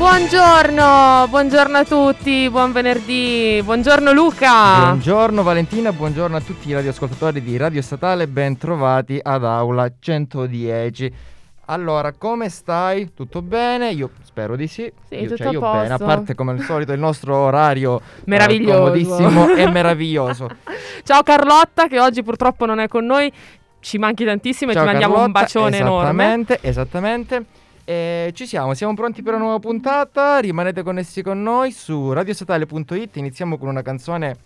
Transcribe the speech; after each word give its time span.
Buongiorno, 0.00 1.26
buongiorno 1.28 1.76
a 1.76 1.84
tutti, 1.84 2.48
buon 2.48 2.72
venerdì, 2.72 3.60
buongiorno 3.62 4.12
Luca. 4.12 4.78
Buongiorno 4.78 5.42
Valentina, 5.42 5.92
buongiorno 5.92 6.38
a 6.38 6.40
tutti 6.40 6.70
i 6.70 6.72
radioascoltatori 6.72 7.42
di 7.42 7.58
Radio 7.58 7.82
Statale, 7.82 8.26
ben 8.26 8.56
trovati 8.56 9.20
ad 9.22 9.44
Aula 9.44 9.92
110. 10.00 11.12
Allora, 11.66 12.14
come 12.14 12.48
stai? 12.48 13.12
Tutto 13.12 13.42
bene? 13.42 13.90
Io 13.90 14.08
spero 14.22 14.56
di 14.56 14.68
sì. 14.68 14.90
Sì, 15.06 15.16
io, 15.16 15.22
tutto 15.24 15.36
cioè, 15.36 15.46
a 15.48 15.50
io 15.50 15.60
posto. 15.60 15.76
bene, 15.76 15.92
a 15.92 15.98
parte 15.98 16.34
come 16.34 16.52
al 16.52 16.60
solito 16.60 16.92
il 16.94 16.98
nostro 16.98 17.36
orario 17.36 17.98
eh, 17.98 18.22
Meraviglioso. 18.24 18.78
comodissimo 18.78 19.54
e 19.54 19.68
meraviglioso. 19.68 20.48
Ciao 21.04 21.22
Carlotta 21.22 21.88
che 21.88 22.00
oggi 22.00 22.22
purtroppo 22.22 22.64
non 22.64 22.78
è 22.78 22.88
con 22.88 23.04
noi, 23.04 23.30
ci 23.80 23.98
manchi 23.98 24.24
tantissimo 24.24 24.72
Ciao 24.72 24.80
e 24.82 24.86
ti 24.86 24.92
mandiamo 24.92 25.22
un 25.22 25.30
bacione 25.30 25.76
enorme. 25.76 26.24
Esattamente, 26.24 26.58
esattamente. 26.62 27.44
E 27.90 28.30
ci 28.34 28.46
siamo, 28.46 28.72
siamo 28.74 28.94
pronti 28.94 29.20
per 29.20 29.34
una 29.34 29.42
nuova 29.42 29.58
puntata. 29.58 30.38
Rimanete 30.38 30.84
connessi 30.84 31.22
con 31.22 31.42
noi 31.42 31.72
su 31.72 32.12
radiostatale.it. 32.12 33.16
Iniziamo 33.16 33.58
con 33.58 33.66
una 33.66 33.82
canzone 33.82 34.36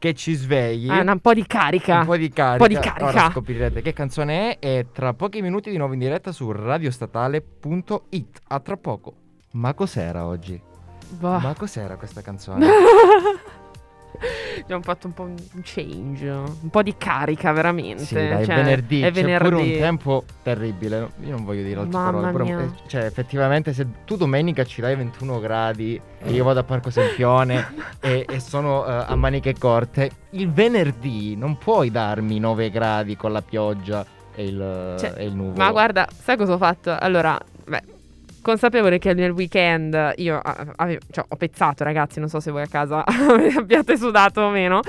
che 0.00 0.14
ci 0.14 0.34
svegli. 0.34 0.90
Ah, 0.90 1.02
un 1.02 1.20
po' 1.20 1.32
di 1.32 1.46
carica. 1.46 2.00
Un 2.00 2.06
po' 2.06 2.16
di 2.16 2.28
carica. 2.28 2.56
po' 2.56 2.66
di 2.66 2.74
carica. 2.74 3.04
Ora 3.04 3.30
scoprirete 3.30 3.82
che 3.82 3.92
canzone 3.92 4.58
è 4.58 4.66
e 4.66 4.86
tra 4.90 5.14
pochi 5.14 5.40
minuti 5.42 5.70
di 5.70 5.76
nuovo 5.76 5.92
in 5.92 6.00
diretta 6.00 6.32
su 6.32 6.50
radiostatale.it. 6.50 8.40
A 8.48 8.58
tra 8.58 8.76
poco. 8.76 9.14
Ma 9.52 9.74
cos'era 9.74 10.26
oggi? 10.26 10.60
Boh. 11.10 11.38
Ma 11.38 11.54
cos'era 11.56 11.94
questa 11.94 12.20
canzone? 12.20 12.66
Abbiamo 14.60 14.82
fatto 14.82 15.06
un 15.06 15.14
po' 15.14 15.22
un 15.22 15.36
change, 15.62 16.28
un 16.28 16.70
po' 16.70 16.82
di 16.82 16.94
carica 16.96 17.52
veramente. 17.52 18.04
Sì, 18.04 18.14
dai, 18.14 18.44
cioè, 18.44 18.54
venerdì, 18.54 19.00
È 19.00 19.06
c'è 19.06 19.12
venerdì. 19.12 19.48
pure 19.48 19.62
un 19.62 19.78
tempo 19.78 20.24
terribile. 20.42 21.10
Io 21.24 21.30
non 21.30 21.44
voglio 21.44 21.62
dire 21.62 21.80
altre 21.80 21.98
Mamma 21.98 22.30
parole, 22.30 22.44
però, 22.44 22.60
eh, 22.60 22.68
cioè, 22.86 23.04
effettivamente, 23.04 23.72
se 23.72 23.86
tu 24.04 24.16
domenica 24.16 24.64
ci 24.64 24.80
dai 24.80 24.94
21 24.96 25.40
gradi 25.40 26.00
e 26.20 26.30
io 26.30 26.44
vado 26.44 26.60
a 26.60 26.62
Parco 26.64 26.90
Sempione 26.90 27.74
e, 28.00 28.26
e 28.28 28.40
sono 28.40 28.86
eh, 28.86 29.04
a 29.08 29.16
maniche 29.16 29.54
corte, 29.58 30.10
il 30.30 30.50
venerdì 30.52 31.36
non 31.36 31.58
puoi 31.58 31.90
darmi 31.90 32.38
9 32.38 32.70
gradi 32.70 33.16
con 33.16 33.32
la 33.32 33.42
pioggia 33.42 34.04
e 34.34 34.44
il, 34.44 34.94
Cioè, 34.98 35.14
e 35.16 35.24
il 35.26 35.34
nuvolo. 35.34 35.56
Ma 35.56 35.70
guarda, 35.70 36.06
sai 36.10 36.36
cosa 36.36 36.52
ho 36.54 36.58
fatto? 36.58 36.96
Allora, 36.98 37.38
consapevole 38.42 38.98
che 38.98 39.14
nel 39.14 39.30
weekend 39.30 40.12
io 40.16 40.38
ah, 40.42 40.66
avevo- 40.76 41.00
cioè, 41.10 41.24
ho 41.28 41.36
pezzato, 41.36 41.84
ragazzi. 41.84 42.18
Non 42.20 42.28
so 42.28 42.40
se 42.40 42.50
voi 42.50 42.62
a 42.62 42.66
casa 42.66 43.04
abbiate 43.56 43.96
sudato 43.96 44.40
o 44.42 44.50
meno. 44.50 44.80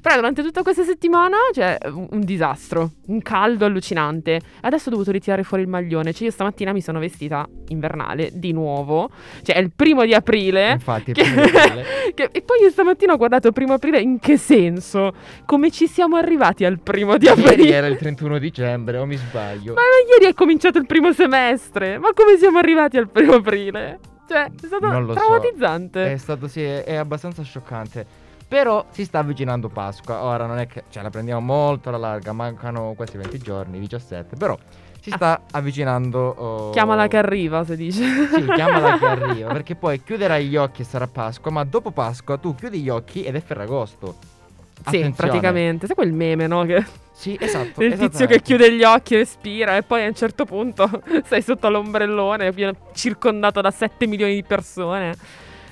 Però 0.00 0.14
durante 0.14 0.42
tutta 0.42 0.62
questa 0.62 0.84
settimana, 0.84 1.36
cioè, 1.52 1.76
un 1.92 2.20
disastro. 2.20 2.92
Un 3.06 3.20
caldo 3.20 3.64
allucinante. 3.64 4.40
Adesso 4.60 4.88
ho 4.88 4.92
dovuto 4.92 5.10
ritirare 5.10 5.42
fuori 5.42 5.64
il 5.64 5.68
maglione. 5.68 6.12
Cioè, 6.12 6.24
io 6.26 6.30
stamattina 6.30 6.72
mi 6.72 6.80
sono 6.80 6.98
vestita 7.00 7.48
invernale 7.68 8.30
di 8.32 8.52
nuovo. 8.52 9.10
Cioè, 9.42 9.56
è 9.56 9.58
il 9.58 9.72
primo 9.74 10.04
di 10.04 10.14
aprile. 10.14 10.72
Infatti, 10.72 11.12
Che- 11.12 11.24
Che- 12.14 12.28
e 12.32 12.42
poi 12.42 12.60
io 12.62 12.70
stamattina 12.70 13.12
ho 13.12 13.16
guardato 13.16 13.50
primo 13.52 13.72
aprile 13.74 14.00
in 14.00 14.18
che 14.20 14.36
senso? 14.36 15.12
Come 15.44 15.70
ci 15.70 15.86
siamo 15.88 16.16
arrivati 16.16 16.64
al 16.64 16.78
primo 16.80 17.16
di 17.16 17.26
Ieri 17.26 17.40
aprile? 17.42 17.72
era 17.72 17.86
il 17.86 17.96
31 17.96 18.38
dicembre, 18.38 18.98
o 18.98 19.04
mi 19.06 19.16
sbaglio? 19.16 19.74
Ma 19.74 19.80
ieri 20.16 20.30
è 20.30 20.34
cominciato 20.34 20.78
il 20.78 20.86
primo 20.86 21.12
semestre. 21.12 21.98
Ma 21.98 22.10
come 22.14 22.36
siamo 22.38 22.58
arrivati 22.58 22.97
al 22.98 23.08
primo 23.08 23.34
aprile? 23.34 23.98
Cioè, 24.28 24.44
è 24.44 24.66
stato 24.66 24.86
lo 25.00 25.12
so. 25.14 25.18
traumatizzante. 25.20 26.12
È 26.12 26.16
stato 26.16 26.48
sì, 26.48 26.62
è, 26.62 26.84
è 26.84 26.94
abbastanza 26.96 27.42
scioccante. 27.42 28.04
Però 28.46 28.86
si 28.90 29.04
sta 29.04 29.18
avvicinando 29.18 29.68
Pasqua. 29.68 30.22
Ora 30.22 30.46
non 30.46 30.58
è 30.58 30.66
che 30.66 30.84
ce 30.88 31.02
la 31.02 31.10
prendiamo 31.10 31.40
molto 31.40 31.88
alla 31.90 31.98
larga, 31.98 32.32
mancano 32.32 32.94
quasi 32.96 33.16
20 33.16 33.38
giorni, 33.38 33.78
17. 33.78 34.36
Però 34.36 34.56
si 35.00 35.10
sta 35.10 35.42
avvicinando. 35.50 36.18
oh, 36.36 36.68
Ah. 36.68 36.72
Chiamala 36.72 37.08
che 37.08 37.16
arriva, 37.18 37.64
si 37.64 37.76
dice. 37.76 38.02
Sì, 38.28 38.44
chiamala 38.54 38.98
che 38.98 39.04
arriva. 39.06 39.52
Perché 39.52 39.74
poi 39.74 40.02
chiuderai 40.02 40.46
gli 40.46 40.56
occhi 40.56 40.82
e 40.82 40.84
sarà 40.84 41.06
Pasqua. 41.06 41.50
Ma 41.50 41.64
dopo 41.64 41.90
Pasqua 41.90 42.36
tu 42.38 42.54
chiudi 42.54 42.80
gli 42.80 42.88
occhi 42.88 43.22
ed 43.22 43.34
è 43.34 43.40
Ferragosto. 43.40 44.16
Sì, 44.18 44.80
Attenzione. 44.96 45.12
praticamente. 45.16 45.86
Sai 45.86 45.94
quel 45.94 46.12
meme, 46.12 46.46
no? 46.46 46.64
Che 46.64 46.84
Sì, 47.18 47.36
esatto. 47.40 47.80
del 47.80 47.98
tizio 47.98 48.28
che 48.28 48.40
chiude 48.40 48.72
gli 48.72 48.84
occhi, 48.84 49.16
respira 49.16 49.76
e 49.76 49.82
poi 49.82 50.04
a 50.04 50.06
un 50.06 50.14
certo 50.14 50.44
punto 50.44 50.88
sei 51.26 51.42
sotto 51.42 51.68
l'ombrellone, 51.68 52.54
circondato 52.92 53.60
da 53.60 53.72
7 53.72 54.06
milioni 54.06 54.34
di 54.34 54.44
persone. 54.44 55.16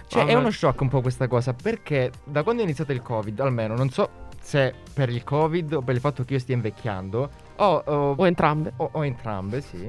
Cioè, 0.08 0.22
è 0.22 0.26
Mamma- 0.26 0.40
uno 0.40 0.50
shock 0.50 0.80
un 0.80 0.88
po' 0.88 1.00
questa 1.00 1.28
cosa. 1.28 1.54
Perché 1.54 2.10
da 2.24 2.42
quando 2.42 2.62
è 2.62 2.64
iniziato 2.64 2.90
il 2.90 3.00
Covid, 3.00 3.38
almeno 3.38 3.76
non 3.76 3.90
so 3.90 4.10
se 4.40 4.74
per 4.92 5.08
il 5.08 5.22
Covid 5.22 5.74
o 5.74 5.82
per 5.82 5.94
il 5.94 6.00
fatto 6.00 6.24
che 6.24 6.32
io 6.32 6.40
stia 6.40 6.56
invecchiando, 6.56 7.30
ho, 7.54 7.82
ho 7.86 8.14
O 8.16 8.26
entrambe. 8.26 8.72
O, 8.78 8.88
o 8.94 9.04
entrambe, 9.04 9.60
sì. 9.60 9.88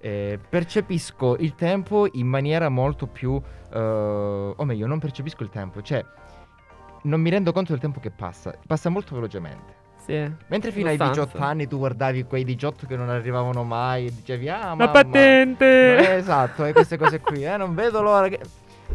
Eh, 0.00 0.38
percepisco 0.48 1.36
il 1.38 1.54
tempo 1.54 2.08
in 2.12 2.26
maniera 2.26 2.70
molto 2.70 3.06
più. 3.06 3.38
eh, 3.72 3.78
o 3.78 4.64
meglio, 4.64 4.86
non 4.86 4.98
percepisco 4.98 5.42
il 5.42 5.50
tempo, 5.50 5.82
cioè. 5.82 6.02
Non 7.02 7.20
mi 7.20 7.28
rendo 7.28 7.52
conto 7.52 7.72
del 7.72 7.80
tempo 7.82 8.00
che 8.00 8.10
passa. 8.10 8.54
Passa 8.66 8.88
molto 8.88 9.14
velocemente. 9.14 9.73
Sì. 10.04 10.30
Mentre 10.48 10.70
fino 10.70 10.88
ai 10.88 10.94
Abbastanza. 10.94 11.24
18 11.24 11.44
anni 11.44 11.66
tu 11.66 11.78
guardavi 11.78 12.24
quei 12.24 12.44
18 12.44 12.86
che 12.86 12.96
non 12.96 13.08
arrivavano 13.08 13.62
mai 13.64 14.06
e 14.06 14.12
dicevi, 14.14 14.48
ah, 14.48 14.58
La 14.58 14.64
mamma, 14.74 14.88
patente! 14.90 15.96
eh, 15.96 16.16
esatto, 16.16 16.64
e 16.66 16.72
queste 16.72 16.98
cose 16.98 17.20
qui, 17.20 17.44
eh, 17.44 17.56
non 17.56 17.74
vedo 17.74 18.02
l'ora 18.02 18.28
che. 18.28 18.38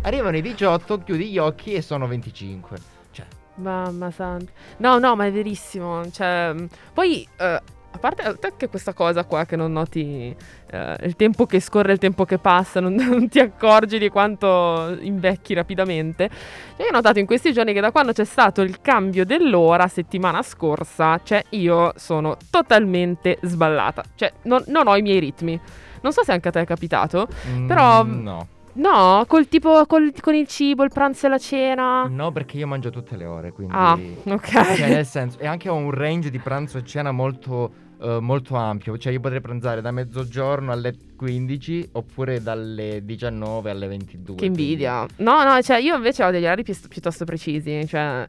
Arrivano 0.04 0.38
i 0.38 0.42
18, 0.42 1.00
chiudi 1.00 1.30
gli 1.32 1.38
occhi 1.40 1.74
e 1.74 1.82
sono 1.82 2.08
25. 2.08 2.78
Cioè, 3.12 3.26
Mamma 3.56 4.12
santa. 4.12 4.52
No, 4.78 5.00
no, 5.00 5.16
ma 5.16 5.26
è 5.26 5.32
verissimo. 5.32 6.10
Cioè, 6.12 6.54
poi, 6.94 7.28
eh, 7.38 7.62
a 7.92 7.98
parte 7.98 8.22
a 8.22 8.34
parte 8.34 8.54
che 8.58 8.70
questa 8.70 8.94
cosa 8.94 9.24
qua 9.26 9.46
che 9.46 9.56
non 9.56 9.72
noti 9.72 10.36
eh, 10.72 10.96
il 11.04 11.16
tempo 11.16 11.46
che 11.46 11.60
scorre, 11.60 11.92
il 11.94 11.98
tempo 11.98 12.24
che 12.26 12.38
passa, 12.38 12.80
non, 12.80 12.94
non 13.00 13.28
ti 13.30 13.40
accorgi 13.40 13.98
di 13.98 14.10
quanto 14.10 14.96
invecchi 15.00 15.54
rapidamente. 15.54 16.30
Io 16.78 16.86
ho 16.86 16.92
notato 16.92 17.20
in 17.20 17.26
questi 17.26 17.52
giorni 17.52 17.74
che 17.74 17.82
da 17.82 17.92
quando 17.92 18.12
c'è 18.14 18.26
stato 18.26 18.62
il 18.62 18.80
cambio 18.82 19.26
dell'ora 19.26 19.88
settimana 19.88 20.42
scorsa, 20.44 21.20
cioè 21.24 21.44
io 21.50 21.92
sono 21.96 22.38
totalmente 22.52 23.40
sballata. 23.42 24.04
Cioè, 24.16 24.32
non, 24.44 24.64
non 24.68 24.88
ho 24.88 24.96
i 24.96 25.02
miei 25.02 25.20
ritmi. 25.20 25.60
Non 26.02 26.14
so 26.14 26.24
se 26.24 26.32
anche 26.32 26.48
a 26.48 26.52
te 26.52 26.62
è 26.62 26.66
capitato. 26.66 27.28
mm, 27.50 27.68
Però- 27.68 28.04
No. 28.04 28.48
No, 28.80 29.26
col 29.28 29.48
tipo, 29.48 29.86
col- 29.86 30.14
con 30.22 30.34
il 30.36 30.48
cibo, 30.48 30.84
il 30.84 30.90
pranzo 30.94 31.26
e 31.26 31.30
la 31.30 31.38
cena. 31.38 32.06
No, 32.08 32.32
perché 32.32 32.58
io 32.58 32.66
mangio 32.68 32.90
tutte 32.90 33.18
le 33.18 33.26
ore, 33.26 33.52
quindi. 33.52 33.74
Ah, 33.76 33.98
ok. 34.26 34.76
Cioè, 34.76 34.90
nel 34.90 35.06
senso, 35.06 35.38
e 35.40 35.48
anche 35.48 35.68
ho 35.70 35.76
un 35.76 35.92
range 35.92 36.30
di 36.30 36.40
pranzo 36.40 36.78
e 36.78 36.84
cena 36.86 37.12
molto, 37.12 37.72
eh, 38.02 38.20
molto 38.22 38.56
ampio. 38.56 38.98
Cioè, 38.98 39.12
io 39.12 39.20
potrei 39.20 39.42
pranzare 39.42 39.82
da 39.82 39.92
mezzogiorno 39.92 40.72
alle 40.72 40.96
15 41.18 41.90
oppure 41.94 42.42
dalle 42.42 43.02
19 43.04 43.70
alle 43.70 43.88
22. 43.88 44.36
Che 44.38 44.46
invidia. 44.46 45.06
No, 45.18 45.44
no, 45.44 45.62
cioè 45.62 45.78
io 45.80 45.96
invece 45.96 46.24
ho 46.24 46.32
degli 46.32 46.46
orari 46.46 46.64
pi- 46.64 46.78
piuttosto 46.88 47.26
precisi. 47.26 47.86
Cioè, 47.86 48.26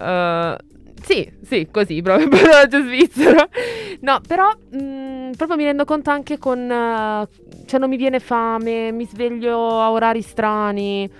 eh, 0.00 0.56
sì, 1.02 1.30
sì, 1.42 1.68
così, 1.70 2.00
proprio 2.02 2.28
per 2.28 2.68
svizzero. 2.70 3.48
No, 4.00 4.20
però 4.26 4.48
mh, 4.70 5.32
proprio 5.36 5.56
mi 5.56 5.64
rendo 5.64 5.84
conto 5.84 6.10
anche 6.10 6.38
con... 6.38 6.70
eh, 6.70 7.28
cioè 7.66 7.80
non 7.80 7.88
mi 7.88 7.96
viene 7.96 8.20
fame, 8.20 8.92
mi 8.92 9.06
sveglio 9.06 9.80
a 9.80 9.90
orari 9.90 10.22
strani. 10.22 11.10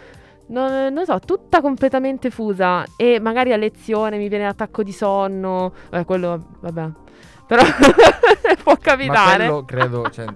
Non, 0.49 0.93
non 0.93 1.05
so, 1.05 1.19
tutta 1.19 1.61
completamente 1.61 2.31
fusa. 2.31 2.85
E 2.97 3.19
magari 3.21 3.53
a 3.53 3.57
lezione 3.57 4.17
mi 4.17 4.29
viene 4.29 4.45
l'attacco 4.45 4.83
di 4.83 4.93
sonno. 4.93 5.73
Eh, 5.91 6.05
quello, 6.05 6.47
vabbè. 6.61 6.89
Però 7.47 7.63
può 8.63 8.73
Ma 8.73 8.79
capitare. 8.81 9.47
quello 9.47 9.65
credo, 9.65 10.11
cioè, 10.11 10.27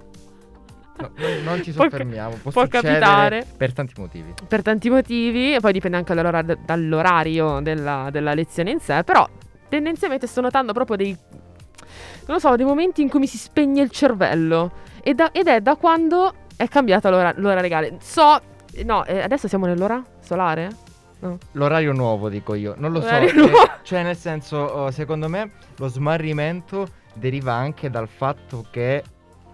no, 1.00 1.10
non, 1.16 1.42
non 1.44 1.62
ci 1.62 1.72
soffermiamo. 1.72 2.36
Può, 2.42 2.50
può 2.50 2.66
capitare. 2.66 3.46
per 3.56 3.72
tanti 3.72 3.94
motivi. 3.96 4.34
per 4.46 4.62
tanti 4.62 4.90
motivi, 4.90 5.56
poi 5.60 5.72
dipende 5.72 5.96
anche 5.96 6.14
dall'ora- 6.14 6.42
dall'orario 6.42 7.60
della, 7.60 8.08
della 8.10 8.34
lezione 8.34 8.70
in 8.70 8.80
sé, 8.80 9.02
però 9.04 9.28
tendenzialmente 9.68 10.26
sto 10.26 10.40
notando 10.40 10.72
proprio 10.72 10.96
dei, 10.96 11.16
non 11.36 12.36
lo 12.36 12.38
so, 12.38 12.56
dei 12.56 12.66
momenti 12.66 13.02
in 13.02 13.08
cui 13.08 13.20
mi 13.20 13.26
si 13.26 13.38
spegne 13.38 13.82
il 13.82 13.90
cervello, 13.90 14.72
e 15.02 15.14
da- 15.14 15.32
ed 15.32 15.48
è 15.48 15.60
da 15.60 15.76
quando 15.76 16.34
è 16.56 16.68
cambiata 16.68 17.08
l'ora, 17.08 17.32
l'ora 17.36 17.60
legale. 17.60 17.96
So, 18.00 18.40
no, 18.84 19.04
eh, 19.06 19.22
adesso 19.22 19.48
siamo 19.48 19.66
nell'ora 19.66 20.04
solare? 20.20 20.88
No. 21.20 21.38
L'orario 21.52 21.92
nuovo, 21.92 22.28
dico 22.28 22.54
io. 22.54 22.74
Non 22.76 22.92
lo 22.92 23.00
so. 23.00 23.06
L'orario 23.06 23.30
eh, 23.30 23.34
nuovo. 23.34 23.56
cioè, 23.82 24.02
nel 24.02 24.16
senso, 24.16 24.56
oh, 24.56 24.90
secondo 24.90 25.28
me, 25.28 25.52
lo 25.76 25.88
smarrimento 25.88 26.88
deriva 27.14 27.52
anche 27.52 27.90
dal 27.90 28.08
fatto 28.08 28.66
che 28.70 29.02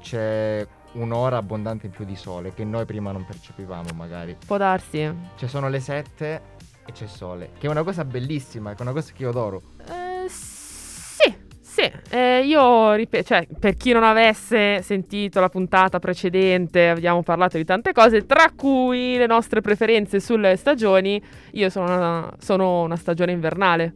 c'è 0.00 0.66
un'ora 0.96 1.36
abbondante 1.36 1.86
in 1.86 1.92
più 1.92 2.04
di 2.04 2.16
sole 2.16 2.52
che 2.52 2.64
noi 2.64 2.84
prima 2.84 3.12
non 3.12 3.24
percepivamo, 3.24 3.90
magari. 3.94 4.36
Può 4.46 4.56
darsi. 4.56 5.12
Cioè, 5.36 5.48
sono 5.48 5.68
le 5.68 5.80
7 5.80 6.42
e 6.86 6.92
c'è 6.92 7.06
sole. 7.06 7.50
Che 7.58 7.66
è 7.66 7.70
una 7.70 7.82
cosa 7.82 8.04
bellissima, 8.04 8.72
che 8.72 8.78
è 8.78 8.82
una 8.82 8.92
cosa 8.92 9.12
che 9.12 9.22
io 9.22 9.30
adoro. 9.30 9.62
Eh, 9.88 10.28
sì, 10.28 11.34
sì. 11.60 11.90
Eh, 12.10 12.44
io 12.44 12.94
ripeto, 12.94 13.24
cioè, 13.24 13.46
per 13.58 13.76
chi 13.76 13.92
non 13.92 14.04
avesse 14.04 14.82
sentito 14.82 15.40
la 15.40 15.48
puntata 15.48 15.98
precedente, 15.98 16.88
abbiamo 16.88 17.22
parlato 17.22 17.56
di 17.56 17.64
tante 17.64 17.92
cose, 17.92 18.24
tra 18.26 18.50
cui 18.54 19.16
le 19.16 19.26
nostre 19.26 19.60
preferenze 19.60 20.20
sulle 20.20 20.56
stagioni. 20.56 21.20
Io 21.52 21.68
sono 21.70 21.94
una, 21.96 22.34
sono 22.38 22.82
una 22.82 22.96
stagione 22.96 23.32
invernale. 23.32 23.94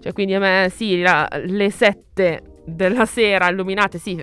Cioè, 0.00 0.12
quindi 0.12 0.34
a 0.34 0.38
me, 0.38 0.70
sì, 0.72 1.00
la- 1.00 1.28
le 1.46 1.70
sette 1.70 2.42
della 2.66 3.06
sera 3.06 3.48
illuminate, 3.48 3.98
sì, 3.98 4.22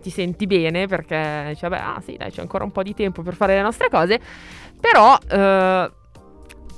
ti 0.00 0.10
senti 0.10 0.46
bene 0.46 0.86
perché 0.86 1.46
dici, 1.48 1.62
vabbè, 1.62 1.78
ah 1.78 2.00
sì, 2.04 2.16
dai, 2.16 2.30
c'è 2.30 2.42
ancora 2.42 2.62
un 2.64 2.72
po' 2.72 2.82
di 2.82 2.94
tempo 2.94 3.22
per 3.22 3.34
fare 3.34 3.54
le 3.56 3.62
nostre 3.62 3.88
cose. 3.88 4.20
Però 4.78 5.16
eh, 5.28 5.36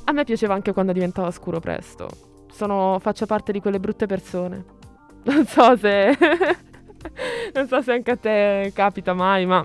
a 0.05 0.13
me 0.13 0.25
piaceva 0.25 0.55
anche 0.55 0.73
quando 0.73 0.93
diventava 0.93 1.31
scuro 1.31 1.59
presto. 1.61 2.09
Sono, 2.53 2.99
faccio 3.01 3.27
parte 3.27 3.51
di 3.53 3.61
quelle 3.61 3.81
brutte 3.81 4.07
persone. 4.07 4.65
Non 5.25 5.47
so 5.47 5.77
se... 5.77 6.17
non 7.55 7.69
so 7.69 7.81
se 7.81 7.93
anche 7.93 8.11
a 8.11 8.17
te 8.17 8.73
capita 8.75 9.13
mai, 9.15 9.47
ma... 9.47 9.65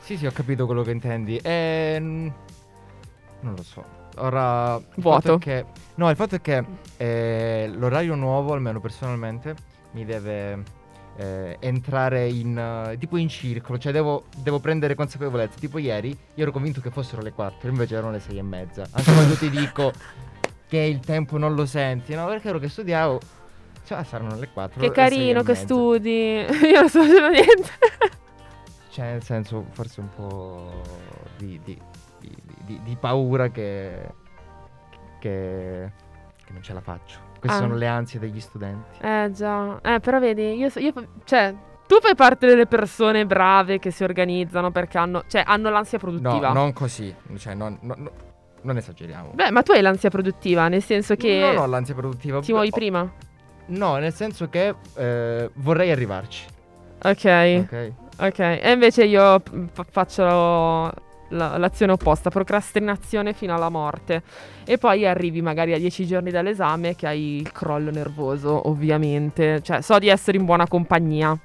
Sì, 0.00 0.16
sì, 0.16 0.26
ho 0.26 0.30
capito 0.30 0.64
quello 0.66 0.82
che 0.82 0.92
intendi. 0.92 1.36
E... 1.38 1.96
Non 2.00 3.54
lo 3.56 3.62
so. 3.64 3.84
Ora... 4.18 4.76
il 4.76 5.02
Vuoto. 5.02 5.20
fatto 5.20 5.34
è 5.34 5.38
che- 5.38 5.66
No, 5.96 6.08
il 6.08 6.14
fatto 6.14 6.36
è 6.36 6.40
che 6.40 6.64
eh, 6.98 7.68
l'orario 7.74 8.14
nuovo, 8.14 8.52
almeno 8.52 8.78
personalmente, 8.80 9.56
mi 9.92 10.04
deve 10.04 10.62
eh, 11.16 11.56
entrare 11.60 12.28
in... 12.28 12.56
eh, 12.56 12.96
tipo 12.98 13.16
in 13.16 13.28
circolo. 13.28 13.78
Cioè 13.78 13.92
devo, 13.92 14.24
devo 14.38 14.58
prendere 14.60 14.94
consapevolezza. 14.94 15.58
Tipo 15.58 15.78
ieri, 15.78 16.08
io 16.08 16.42
ero 16.42 16.52
convinto 16.52 16.80
che 16.80 16.90
fossero 16.90 17.22
le 17.22 17.32
4, 17.32 17.68
invece 17.68 17.94
erano 17.94 18.12
le 18.12 18.20
6 18.20 18.38
e 18.38 18.42
mezza. 18.42 18.86
Anche 18.90 19.12
quando 19.12 19.34
ti 19.34 19.50
dico 19.50 19.92
che 20.68 20.78
il 20.78 21.00
tempo 21.00 21.36
non 21.38 21.54
lo 21.54 21.66
senti, 21.66 22.14
no? 22.14 22.26
Perché 22.26 22.48
ero 22.48 22.58
che 22.58 22.68
studiavo... 22.68 23.20
Cioè, 23.84 24.04
saranno 24.04 24.36
le 24.36 24.48
4. 24.52 24.80
Che 24.80 24.90
carino 24.92 25.42
che 25.42 25.54
studi. 25.56 26.10
Io 26.46 26.80
non 26.80 26.88
sto 26.88 27.00
facendo 27.02 27.28
niente. 27.28 27.70
Cioè, 28.90 29.10
nel 29.12 29.22
senso, 29.24 29.66
forse 29.70 30.00
un 30.00 30.08
po' 30.14 30.82
di, 31.36 31.60
di- 31.64 31.80
di- 32.20 32.36
di- 32.64 32.80
di 32.84 32.96
paura 33.00 33.48
che, 33.48 34.12
che, 35.18 35.90
che 36.44 36.52
non 36.52 36.62
ce 36.62 36.72
la 36.72 36.80
faccio. 36.80 37.18
Queste 37.40 37.56
Ah. 37.58 37.60
sono 37.62 37.74
le 37.74 37.86
ansie 37.86 38.20
degli 38.20 38.38
studenti. 38.40 38.98
Eh 39.00 39.30
già, 39.32 39.80
eh 39.82 39.98
però 39.98 40.18
vedi, 40.20 40.54
io, 40.56 40.70
io 40.76 40.92
cioè, 41.24 41.54
tu 41.86 41.98
fai 42.00 42.14
parte 42.14 42.46
delle 42.46 42.66
persone 42.66 43.24
brave 43.26 43.78
che 43.78 43.90
si 43.90 44.04
organizzano 44.04 44.70
perché 44.70 44.98
hanno, 44.98 45.24
cioè, 45.26 45.42
hanno 45.46 45.70
l'ansia 45.70 45.98
produttiva. 45.98 46.48
No, 46.48 46.52
non 46.52 46.72
così. 46.74 47.12
Cioè, 47.38 47.54
non, 47.54 47.78
no- 47.80 47.94
no- 47.96 48.10
non 48.62 48.76
esageriamo. 48.76 49.30
Beh, 49.32 49.50
ma 49.50 49.62
tu 49.62 49.72
hai 49.72 49.80
l'ansia 49.80 50.10
produttiva, 50.10 50.68
nel 50.68 50.82
senso 50.82 51.16
che 51.16 51.40
Non 51.54 51.56
ho 51.62 51.66
l'ansia 51.66 51.94
produttiva. 51.94 52.40
ti 52.40 52.52
muovi 52.52 52.68
Ho- 52.68 52.76
prima. 52.76 53.10
No, 53.66 53.96
nel 53.96 54.12
senso 54.12 54.48
che 54.50 54.74
eh, 54.96 55.50
vorrei 55.54 55.90
arrivarci. 55.90 56.44
Ok, 57.02 57.64
Ok? 57.64 57.92
ok. 58.20 58.38
E 58.38 58.70
invece 58.70 59.04
io 59.04 59.40
fa- 59.72 59.86
faccio 59.90 60.92
la- 61.30 61.56
l'azione 61.58 61.92
opposta, 61.92 62.30
procrastinazione 62.30 63.32
fino 63.32 63.54
alla 63.54 63.68
morte. 63.68 64.22
E 64.64 64.78
poi 64.78 65.06
arrivi 65.06 65.42
magari 65.42 65.72
a 65.72 65.78
dieci 65.78 66.06
giorni 66.06 66.30
dall'esame 66.30 66.94
che 66.94 67.06
hai 67.06 67.36
il 67.40 67.50
crollo 67.52 67.90
nervoso, 67.90 68.68
ovviamente. 68.68 69.60
Cioè, 69.62 69.80
so 69.80 69.98
di 69.98 70.08
essere 70.08 70.38
in 70.38 70.44
buona 70.44 70.66
compagnia. 70.66 71.36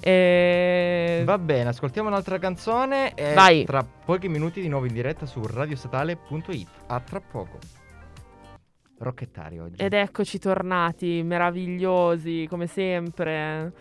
E... 0.00 1.22
Va 1.24 1.38
bene, 1.38 1.70
ascoltiamo 1.70 2.08
un'altra 2.08 2.38
canzone 2.38 3.14
e 3.14 3.34
Vai. 3.34 3.64
tra 3.64 3.84
pochi 3.84 4.28
minuti 4.28 4.60
di 4.60 4.68
nuovo 4.68 4.86
in 4.86 4.92
diretta 4.92 5.26
su 5.26 5.44
radiostatale.it. 5.44 6.68
A 6.86 7.00
tra 7.00 7.20
poco. 7.20 7.58
Rocchettari 8.98 9.58
oggi. 9.58 9.82
Ed 9.82 9.92
eccoci 9.92 10.38
tornati, 10.38 11.22
meravigliosi, 11.22 12.46
come 12.48 12.66
sempre. 12.66 13.72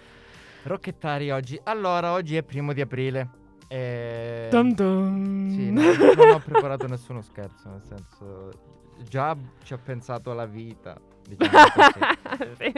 Rocchettari 0.64 1.32
oggi. 1.32 1.60
Allora, 1.64 2.12
oggi 2.12 2.36
è 2.36 2.44
primo 2.44 2.74
di 2.74 2.82
aprile. 2.82 3.37
E... 3.68 4.48
Dun 4.50 4.74
dun. 4.74 5.50
Sì, 5.52 5.72
no, 5.72 5.82
non 6.16 6.30
ho 6.34 6.40
preparato 6.40 6.88
nessuno 6.88 7.22
scherzo, 7.22 7.70
nel 7.70 7.84
senso... 7.84 8.76
Già 9.08 9.38
ci 9.64 9.74
ho 9.74 9.80
pensato 9.84 10.32
alla 10.32 10.46
vita. 10.46 11.00
Diciamo. 11.28 12.16
Sì. 12.58 12.72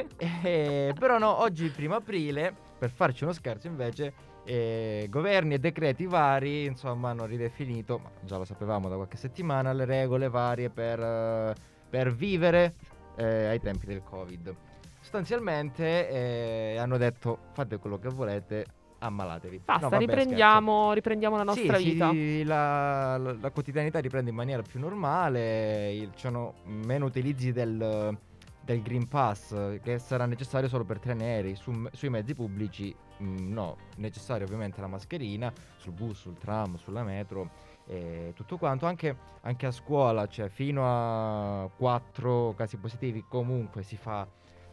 Eh, 0.44 0.94
però 0.98 1.18
no, 1.18 1.42
oggi 1.42 1.70
primo 1.70 1.96
aprile, 1.96 2.54
per 2.78 2.90
farci 2.90 3.24
uno 3.24 3.34
scherzo 3.34 3.68
invece, 3.68 4.14
eh, 4.46 5.08
governi 5.10 5.56
e 5.56 5.60
decreti 5.60 6.06
vari, 6.06 6.66
insomma, 6.66 7.10
hanno 7.10 7.26
ridefinito, 7.26 8.00
ma 8.00 8.10
già 8.22 8.38
lo 8.38 8.46
sapevamo 8.46 8.90
da 8.90 8.96
qualche 8.96 9.18
settimana, 9.18 9.74
le 9.74 9.86
regole 9.86 10.30
varie 10.30 10.70
per, 10.70 11.00
eh, 11.00 11.54
per 11.90 12.14
vivere 12.14 12.74
eh, 13.16 13.46
ai 13.48 13.60
tempi 13.60 13.86
del 13.86 14.02
Covid. 14.04 14.56
Sostanzialmente 15.00 16.10
eh, 16.10 16.78
hanno 16.78 16.98
detto 16.98 17.38
fate 17.54 17.78
quello 17.78 18.00
che 18.00 18.10
volete, 18.10 18.66
ammalatevi. 19.00 19.62
Basta, 19.66 19.84
No, 19.84 19.90
vabbè, 19.90 20.06
riprendiamo, 20.06 20.94
riprendiamo 20.94 21.36
la 21.38 21.44
nostra 21.44 21.78
Sì, 21.78 21.84
vita. 21.92 22.10
sì, 22.12 22.44
la, 22.44 23.18
la- 23.18 23.36
la 23.40 23.52
quotidianità 23.52 24.00
riprende 24.00 24.30
in 24.30 24.36
maniera 24.36 24.62
più 24.62 24.80
normale, 24.80 25.94
il- 25.94 26.12
ci 26.14 26.20
sono 26.22 26.56
meno 26.66 27.06
utilizzi 27.06 27.52
del, 27.52 28.18
del 28.62 28.82
Green 28.82 29.08
Pass 29.08 29.80
che 29.82 29.98
sarà 30.00 30.26
necessario 30.26 30.68
solo 30.70 30.84
per 30.84 31.00
treni 31.00 31.24
aerei, 31.24 31.56
Su- 31.56 31.88
sui 31.92 32.10
mezzi 32.10 32.36
pubblici 32.36 32.94
mm, 33.22 33.52
no, 33.52 33.78
necessario 33.98 34.46
ovviamente 34.46 34.80
la 34.82 34.88
mascherina, 34.88 35.52
sul 35.78 35.94
bus, 35.94 36.20
sul 36.20 36.38
tram, 36.38 36.76
sulla 36.76 37.04
metro 37.04 37.50
e 37.88 38.34
tutto 38.36 38.58
quanto, 38.58 38.86
anche, 38.86 39.16
anche 39.42 39.66
a 39.66 39.72
scuola, 39.72 40.28
cioè 40.28 40.50
fino 40.50 40.84
a 40.86 41.68
4 41.76 42.54
casi 42.56 42.78
positivi 42.78 43.24
comunque 43.28 43.82
si 43.84 43.98
fa... 43.98 44.28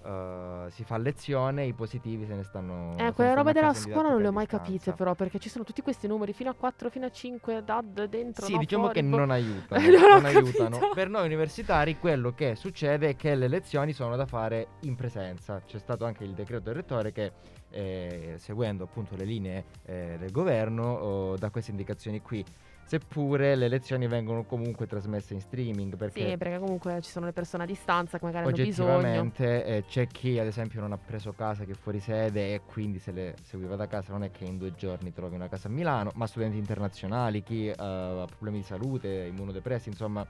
eh, 0.06 0.70
si 0.70 0.84
fa 0.84 0.96
lezione, 0.98 1.64
i 1.64 1.72
positivi 1.72 2.26
se 2.26 2.34
ne 2.34 2.44
stanno. 2.44 2.92
Eh, 2.92 3.12
quelle 3.12 3.12
stanno 3.12 3.34
robe 3.34 3.50
a 3.50 3.52
della 3.52 3.74
scuola 3.74 4.10
non 4.10 4.20
le 4.22 4.28
ho 4.28 4.32
mai 4.32 4.46
capite, 4.46 4.92
però, 4.92 5.14
perché 5.14 5.38
ci 5.38 5.48
sono 5.48 5.64
tutti 5.64 5.82
questi 5.82 6.06
numeri 6.06 6.32
fino 6.32 6.50
a 6.50 6.54
4, 6.54 6.90
fino 6.90 7.06
a 7.06 7.10
5, 7.10 7.64
DAD 7.64 8.04
dentro. 8.04 8.46
Sì, 8.46 8.52
no, 8.52 8.58
diciamo 8.58 8.84
fuori, 8.84 9.00
che 9.00 9.06
boh. 9.06 9.16
non 9.16 9.30
aiutano. 9.32 9.80
Non 9.80 10.00
non 10.00 10.24
aiutano. 10.24 10.78
capito. 10.78 10.94
Per 10.94 11.08
noi 11.08 11.26
universitari 11.26 11.98
quello 11.98 12.32
che 12.32 12.54
succede 12.54 13.10
è 13.10 13.16
che 13.16 13.34
le 13.34 13.48
lezioni 13.48 13.92
sono 13.92 14.16
da 14.16 14.26
fare 14.26 14.68
in 14.82 14.94
presenza. 14.94 15.60
C'è 15.66 15.78
stato 15.78 16.04
anche 16.04 16.24
il 16.24 16.32
decreto 16.32 16.64
del 16.64 16.74
rettore 16.74 17.12
che, 17.12 17.32
eh, 17.70 18.34
seguendo 18.38 18.84
appunto 18.84 19.16
le 19.16 19.24
linee 19.24 19.64
eh, 19.84 20.16
del 20.18 20.30
governo, 20.30 20.92
oh, 20.92 21.36
dà 21.36 21.50
queste 21.50 21.72
indicazioni 21.72 22.20
qui. 22.20 22.44
Seppure 22.88 23.56
le 23.56 23.66
lezioni 23.66 24.06
vengono 24.06 24.44
comunque 24.44 24.86
trasmesse 24.86 25.34
in 25.34 25.40
streaming 25.40 25.96
perché 25.96 26.30
Sì, 26.30 26.36
perché 26.36 26.58
comunque 26.60 27.00
ci 27.02 27.10
sono 27.10 27.26
le 27.26 27.32
persone 27.32 27.64
a 27.64 27.66
distanza 27.66 28.16
che 28.16 28.24
magari 28.24 28.46
hanno 28.46 28.54
bisogno. 28.54 28.94
oggettivamente 28.94 29.64
eh, 29.64 29.84
c'è 29.88 30.06
chi 30.06 30.38
ad 30.38 30.46
esempio 30.46 30.80
non 30.80 30.92
ha 30.92 30.96
preso 30.96 31.32
casa 31.32 31.64
che 31.64 31.72
è 31.72 31.74
fuori 31.74 31.98
sede 31.98 32.54
e 32.54 32.60
quindi 32.64 33.00
se 33.00 33.10
le 33.10 33.34
seguiva 33.42 33.74
da 33.74 33.88
casa 33.88 34.12
non 34.12 34.22
è 34.22 34.30
che 34.30 34.44
in 34.44 34.56
due 34.56 34.72
giorni 34.76 35.12
trovi 35.12 35.34
una 35.34 35.48
casa 35.48 35.66
a 35.66 35.72
Milano, 35.72 36.12
ma 36.14 36.28
studenti 36.28 36.58
internazionali, 36.58 37.42
chi 37.42 37.66
eh, 37.66 37.74
ha 37.76 38.24
problemi 38.24 38.58
di 38.58 38.64
salute, 38.64 39.08
immunodepressi, 39.08 39.88
insomma 39.88 40.24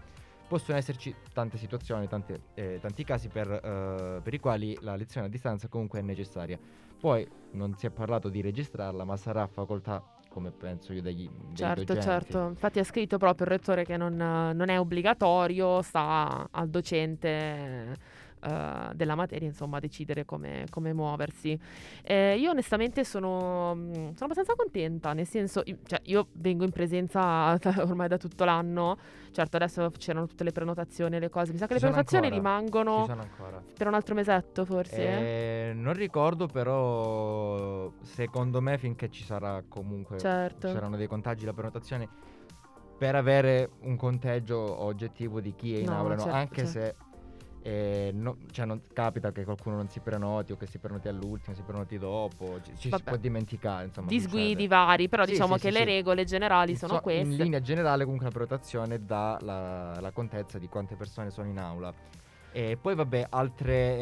possono 0.48 0.78
esserci 0.78 1.14
tante 1.34 1.58
situazioni, 1.58 2.08
tante, 2.08 2.40
eh, 2.54 2.78
tanti 2.80 3.04
casi 3.04 3.28
per, 3.28 3.50
eh, 3.50 4.20
per 4.22 4.32
i 4.32 4.38
quali 4.38 4.74
la 4.80 4.96
lezione 4.96 5.26
a 5.26 5.28
distanza 5.28 5.68
comunque 5.68 5.98
è 5.98 6.02
necessaria. 6.02 6.58
Poi 6.98 7.28
non 7.52 7.76
si 7.76 7.84
è 7.84 7.90
parlato 7.90 8.30
di 8.30 8.40
registrarla, 8.40 9.04
ma 9.04 9.16
sarà 9.18 9.46
facoltà, 9.46 10.02
come 10.36 10.50
penso 10.52 10.92
io, 10.92 11.00
degli, 11.00 11.30
dei 11.32 11.54
Certo, 11.54 11.94
docenti. 11.94 12.00
certo. 12.02 12.46
Infatti 12.48 12.78
ha 12.78 12.84
scritto 12.84 13.16
proprio 13.16 13.46
il 13.46 13.52
rettore 13.52 13.86
che 13.86 13.96
non, 13.96 14.14
non 14.16 14.68
è 14.68 14.78
obbligatorio, 14.78 15.80
sta 15.80 16.46
al 16.50 16.68
docente 16.68 17.96
eh, 18.40 18.90
della 18.94 19.14
materia, 19.14 19.46
insomma, 19.46 19.78
decidere 19.78 20.24
come, 20.24 20.66
come 20.70 20.92
muoversi. 20.92 21.58
Eh, 22.02 22.36
io 22.38 22.50
onestamente 22.50 23.04
sono, 23.04 23.74
mm, 23.74 23.92
sono 23.92 24.14
abbastanza 24.20 24.54
contenta, 24.54 25.12
nel 25.12 25.26
senso, 25.26 25.62
io- 25.64 25.78
cioè, 25.86 26.00
io 26.04 26.28
vengo 26.32 26.64
in 26.64 26.70
presenza 26.70 27.58
ormai 27.84 28.08
da 28.08 28.16
tutto 28.18 28.44
l'anno, 28.44 28.96
certo 29.32 29.56
adesso 29.56 29.90
c'erano 29.96 30.26
tutte 30.26 30.44
le 30.44 30.52
prenotazioni 30.52 31.16
e 31.16 31.18
le 31.20 31.28
cose, 31.30 31.52
mi 31.52 31.58
sa 31.58 31.66
che 31.66 31.74
Ci 31.76 31.80
le 31.84 31.90
prenotazioni 31.90 32.26
ancora, 32.26 32.42
rimangono 32.42 33.06
per 33.76 33.86
un 33.86 33.94
altro 33.94 34.14
mesetto 34.14 34.64
forse. 34.64 35.02
Eh, 35.02 35.72
non 35.74 35.92
ricordo, 35.94 36.46
però 36.46 37.90
secondo 38.02 38.60
me 38.60 38.78
finché 38.78 39.10
ci 39.10 39.24
sarà 39.24 39.62
comunque 39.68 40.18
certo. 40.18 40.68
ci 40.68 40.72
saranno 40.74 40.96
dei 40.96 41.06
contagi 41.06 41.44
la 41.44 41.52
prenotazione 41.52 42.08
per 42.98 43.14
avere 43.14 43.70
un 43.80 43.96
conteggio 43.96 44.56
oggettivo 44.82 45.40
di 45.40 45.54
chi 45.54 45.74
è 45.76 45.80
in 45.80 45.86
No, 45.88 45.96
aula, 45.96 46.16
certo, 46.16 46.34
anche 46.34 46.64
certo. 46.64 46.70
se 46.70 46.94
eh, 47.66 48.10
no- 48.14 48.36
cioè 48.52 48.64
non 48.64 48.80
capita 48.92 49.32
che 49.32 49.42
qualcuno 49.44 49.74
non 49.74 49.88
si 49.88 49.98
prenoti 49.98 50.52
o 50.52 50.56
che 50.56 50.66
si 50.66 50.78
prenoti 50.78 51.08
all'ultimo, 51.08 51.56
si 51.56 51.62
prenoti 51.62 51.98
dopo, 51.98 52.60
ci, 52.62 52.70
ci 52.78 52.90
si 52.94 53.02
può 53.02 53.16
dimenticare, 53.16 53.86
insomma. 53.86 54.06
Disguidi 54.08 54.50
succede. 54.52 54.68
vari, 54.68 55.08
però 55.08 55.24
Sì, 55.24 55.32
diciamo 55.32 55.56
sì, 55.56 55.62
che 55.62 55.72
sì, 55.72 55.78
le 55.78 55.84
regole 55.84 56.24
generali 56.24 56.76
sono 56.76 56.94
so- 56.94 57.00
queste. 57.00 57.28
In 57.28 57.36
linea 57.36 57.60
generale 57.60 58.04
comunque 58.04 58.26
la 58.28 58.32
prenotazione 58.32 59.04
dà 59.04 59.36
la, 59.40 59.98
la 59.98 60.10
contezza 60.12 60.58
di 60.58 60.68
quante 60.68 60.94
persone 60.94 61.30
sono 61.30 61.48
in 61.48 61.58
aula. 61.58 61.92
E 62.52 62.78
poi 62.80 62.94
vabbè, 62.94 63.26
altre, 63.30 63.98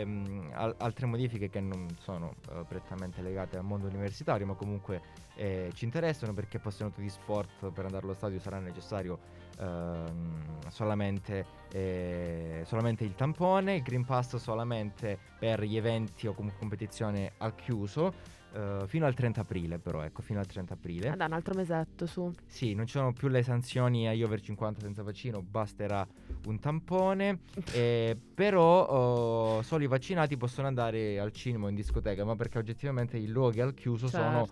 ehm, 0.00 0.50
al- 0.52 0.74
altre 0.78 1.06
modifiche 1.06 1.48
che 1.48 1.60
non 1.60 1.86
sono 2.00 2.34
eh, 2.50 2.64
prettamente 2.66 3.22
legate 3.22 3.56
al 3.56 3.64
mondo 3.64 3.86
universitario, 3.86 4.44
ma 4.46 4.54
comunque 4.54 5.00
eh, 5.36 5.70
ci 5.74 5.84
interessano 5.84 6.34
perché 6.34 6.56
appassionato 6.56 7.00
di 7.00 7.08
sport 7.08 7.70
per 7.70 7.84
andare 7.84 8.04
allo 8.04 8.14
stadio 8.14 8.40
sarà 8.40 8.58
necessario 8.58 9.18
ehm, 9.58 10.68
solamente, 10.68 11.46
eh, 11.72 12.62
solamente 12.66 13.04
il 13.04 13.14
tampone, 13.14 13.76
il 13.76 13.82
Green 13.82 14.04
Pass 14.04 14.36
solamente 14.36 15.18
per 15.38 15.62
gli 15.62 15.76
eventi 15.76 16.26
o 16.26 16.34
comunque 16.34 16.58
competizione 16.58 17.32
al 17.38 17.54
chiuso. 17.54 18.12
eh, 18.54 18.84
fino 18.86 19.04
al 19.06 19.14
30 19.14 19.42
aprile 19.42 19.78
però 19.78 20.02
ecco 20.02 20.22
fino 20.22 20.38
al 20.38 20.46
30 20.46 20.74
aprile 20.74 21.08
Ah, 21.10 21.16
dai, 21.16 21.26
un 21.26 21.32
altro 21.34 21.54
mesetto 21.54 22.06
su. 22.06 22.32
sì, 22.46 22.74
non 22.74 22.86
ci 22.86 22.92
sono 22.92 23.12
più 23.12 23.28
le 23.28 23.42
sanzioni 23.42 24.08
agli 24.08 24.22
over 24.22 24.40
50 24.40 24.80
senza 24.80 25.02
vaccino, 25.02 25.42
basterà 25.42 26.06
un 26.46 26.58
tampone. 26.58 27.40
eh, 27.72 28.16
però 28.34 28.86
oh, 28.86 29.62
solo 29.62 29.84
i 29.84 29.88
vaccinati 29.88 30.36
possono 30.36 30.68
andare 30.68 31.18
al 31.18 31.32
cinema 31.32 31.66
o 31.66 31.68
in 31.68 31.74
discoteca, 31.74 32.24
ma 32.24 32.34
perché 32.36 32.58
oggettivamente 32.58 33.16
i 33.18 33.26
luoghi 33.26 33.60
al 33.60 33.74
chiuso 33.74 34.08
Certo. 34.08 34.22
sono 34.22 34.46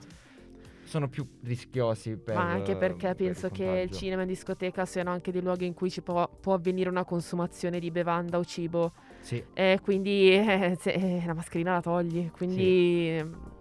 più 1.09 1.27
rischiosi 1.43 2.17
per 2.17 2.35
Ma 2.37 2.53
anche 2.53 2.77
perché 2.77 3.09
per 3.09 3.17
penso 3.17 3.47
il 3.47 3.53
che 3.53 3.65
il 3.89 3.91
cinema 3.91 4.23
e 4.23 4.27
discoteca 4.27 4.85
siano 4.85 5.11
anche 5.11 5.33
dei 5.33 5.43
luoghi 5.43 5.67
in 5.67 5.75
cui 5.75 5.91
ci 5.91 6.03
può, 6.03 6.29
può 6.29 6.55
avvenire 6.55 6.89
una 6.89 7.05
consumazione 7.05 7.79
di 7.79 7.91
bevanda 7.91 8.39
o 8.39 8.45
cibo. 8.45 8.93
Sì, 9.21 9.43
E 9.55 9.81
quindi 9.83 10.31
eh, 10.35 10.77
se- 10.79 10.93
eh, 10.93 11.23
la 11.27 11.35
mascherina 11.35 11.73
la 11.73 11.81
togli. 11.81 12.31
Quindi. 12.31 13.54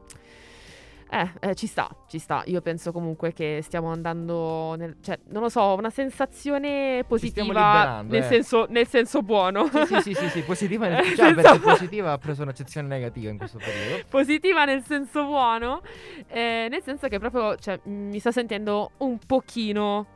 Eh, 1.14 1.50
eh, 1.50 1.54
ci 1.54 1.68
sta, 1.68 1.96
ci 2.08 2.18
sta. 2.18 2.42
Io 2.48 2.60
penso 2.62 2.92
comunque 2.92 3.34
che 3.34 3.60
stiamo 3.62 3.92
andando. 3.92 4.74
Nel, 4.74 4.98
cioè, 5.00 5.20
non 5.28 5.44
lo 5.44 5.50
so, 5.50 5.76
una 5.76 5.92
sensazione 5.92 7.04
positiva. 7.08 8.02
nel, 8.02 8.24
eh. 8.24 8.24
senso, 8.24 8.66
nel 8.70 8.88
senso 8.88 9.22
buono. 9.22 9.70
sì, 9.70 9.86
sì, 9.86 10.02
sì, 10.02 10.14
sì, 10.16 10.30
sì, 10.30 10.42
positiva 10.42 10.88
nel... 10.88 11.14
Già 11.14 11.26
senza- 11.28 11.42
perché 11.42 11.60
positiva 11.60 12.14
ha 12.14 12.18
preso 12.18 12.42
un'accezione 12.42 12.88
negativa 12.88 13.30
in 13.30 13.38
questo 13.38 13.60
periodo. 13.60 14.06
positiva 14.10 14.66
nel 14.66 14.84
senso 14.84 15.26
buono, 15.26 15.82
eh, 16.30 16.68
nel 16.68 16.82
senso 16.82 17.08
che 17.08 17.20
proprio 17.20 17.58
cioè, 17.58 17.80
mi 17.84 18.18
sto 18.18 18.32
sentendo 18.32 18.94
un 18.98 19.20
pochino, 19.20 20.08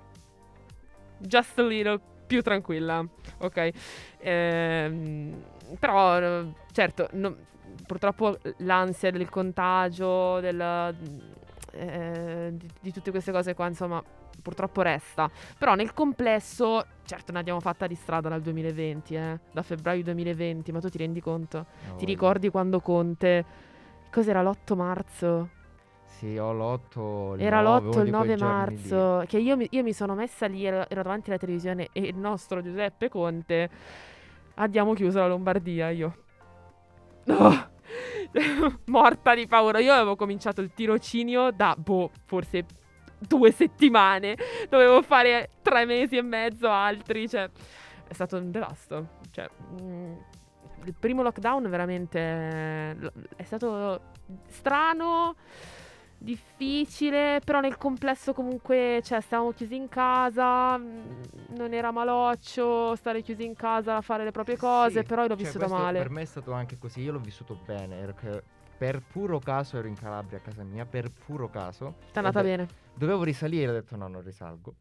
just 1.19 1.59
a 1.59 1.63
little, 1.63 2.01
più 2.27 2.41
tranquilla, 2.43 3.03
ok? 3.39 3.69
Ehm, 4.19 5.41
però, 5.79 6.43
certo, 6.71 7.07
no- 7.13 7.35
purtroppo 7.85 8.37
l'ansia 8.57 9.09
del 9.11 9.29
contagio, 9.29 10.39
del, 10.39 10.95
eh, 11.71 12.49
di, 12.51 12.69
di 12.81 12.91
tutte 12.91 13.11
queste 13.11 13.31
cose 13.31 13.53
qua, 13.53 13.67
insomma, 13.67 14.03
purtroppo 14.41 14.81
resta. 14.81 15.29
Però 15.57 15.73
nel 15.75 15.93
complesso, 15.93 16.85
certo, 17.05 17.31
ne 17.31 17.39
abbiamo 17.39 17.59
fatta 17.59 17.87
di 17.87 17.95
strada 17.95 18.29
dal 18.29 18.41
2020, 18.41 19.15
eh, 19.15 19.39
da 19.51 19.61
febbraio 19.61 20.03
2020, 20.03 20.71
ma 20.71 20.79
tu 20.79 20.89
ti 20.89 20.97
rendi 20.97 21.21
conto? 21.21 21.65
No, 21.87 21.95
Ti 21.95 22.05
ricordi 22.05 22.49
quando 22.49 22.79
Conte... 22.79 23.65
Cos'era 24.09 24.41
l'8 24.41 24.75
marzo? 24.75 25.49
Sì, 26.17 26.35
ho 26.37 26.51
l'8, 26.51 27.35
il 27.35 27.41
Era 27.43 27.61
9, 27.61 27.61
l'8 27.61 27.91
uno 27.91 28.01
il 28.01 28.03
di 28.05 28.09
9 28.09 28.25
quei 28.25 28.35
giorni 28.35 28.75
lì. 28.77 28.91
marzo. 28.91 29.23
Che 29.27 29.37
io 29.37 29.55
mi, 29.55 29.67
io 29.69 29.83
mi 29.83 29.93
sono 29.93 30.15
messa 30.15 30.47
lì, 30.47 30.65
ero, 30.65 30.89
ero 30.89 31.03
davanti 31.03 31.29
alla 31.29 31.37
televisione 31.37 31.89
e 31.91 32.01
il 32.01 32.17
nostro 32.17 32.61
Giuseppe 32.63 33.07
Conte. 33.07 33.69
Abbiamo 34.55 34.93
chiuso 34.93 35.19
la 35.19 35.27
Lombardia, 35.27 35.89
io. 35.91 36.15
No! 37.25 37.69
Morta 38.85 39.35
di 39.35 39.45
paura. 39.45 39.79
Io 39.79 39.93
avevo 39.93 40.15
cominciato 40.15 40.61
il 40.61 40.73
tirocinio 40.73 41.51
da, 41.51 41.75
boh, 41.77 42.09
forse 42.25 42.65
due 43.19 43.51
settimane. 43.51 44.35
Dovevo 44.69 45.03
fare 45.03 45.49
tre 45.61 45.85
mesi 45.85 46.17
e 46.17 46.23
mezzo 46.23 46.67
altri. 46.67 47.29
Cioè, 47.29 47.47
è 48.07 48.13
stato 48.13 48.37
un 48.37 48.49
devasto. 48.49 49.07
Cioè, 49.29 49.47
mm, 49.81 50.13
il 50.85 50.95
primo 50.99 51.21
lockdown 51.21 51.69
veramente 51.69 52.19
è 53.35 53.43
stato 53.43 54.01
strano, 54.47 55.35
difficile, 56.17 57.41
però 57.43 57.59
nel 57.59 57.77
complesso 57.77 58.33
comunque, 58.33 59.01
cioè, 59.03 59.21
stavamo 59.21 59.51
chiusi 59.51 59.75
in 59.75 59.87
casa, 59.87 60.77
mm, 60.77 60.99
non 61.55 61.73
era 61.73 61.91
maloccio 61.91 62.95
stare 62.95 63.21
chiusi 63.21 63.45
in 63.45 63.55
casa 63.55 63.97
a 63.97 64.01
fare 64.01 64.23
le 64.23 64.31
proprie 64.31 64.57
cose, 64.57 65.01
Sì, 65.01 65.05
però 65.05 65.23
io 65.23 65.29
l'ho 65.29 65.35
cioè, 65.35 65.45
vissuta 65.45 65.67
male. 65.67 65.99
Per 65.99 66.09
me 66.09 66.21
è 66.21 66.25
stato 66.25 66.51
anche 66.53 66.77
così, 66.77 67.01
io 67.01 67.13
l'ho 67.13 67.19
vissuto 67.19 67.59
bene, 67.65 67.97
perché 67.99 68.43
per 68.77 69.01
puro 69.01 69.39
caso 69.39 69.77
ero 69.77 69.87
in 69.87 69.95
Calabria 69.95 70.37
a 70.37 70.41
casa 70.41 70.63
mia, 70.63 70.85
per 70.85 71.11
puro 71.11 71.49
caso. 71.49 71.95
È 72.11 72.17
andata 72.17 72.41
bene. 72.41 72.67
Dovevo 72.93 73.23
risalire, 73.23 73.69
ho 73.69 73.73
detto 73.73 73.95
no, 73.95 74.07
non 74.07 74.21
risalgo. 74.23 74.73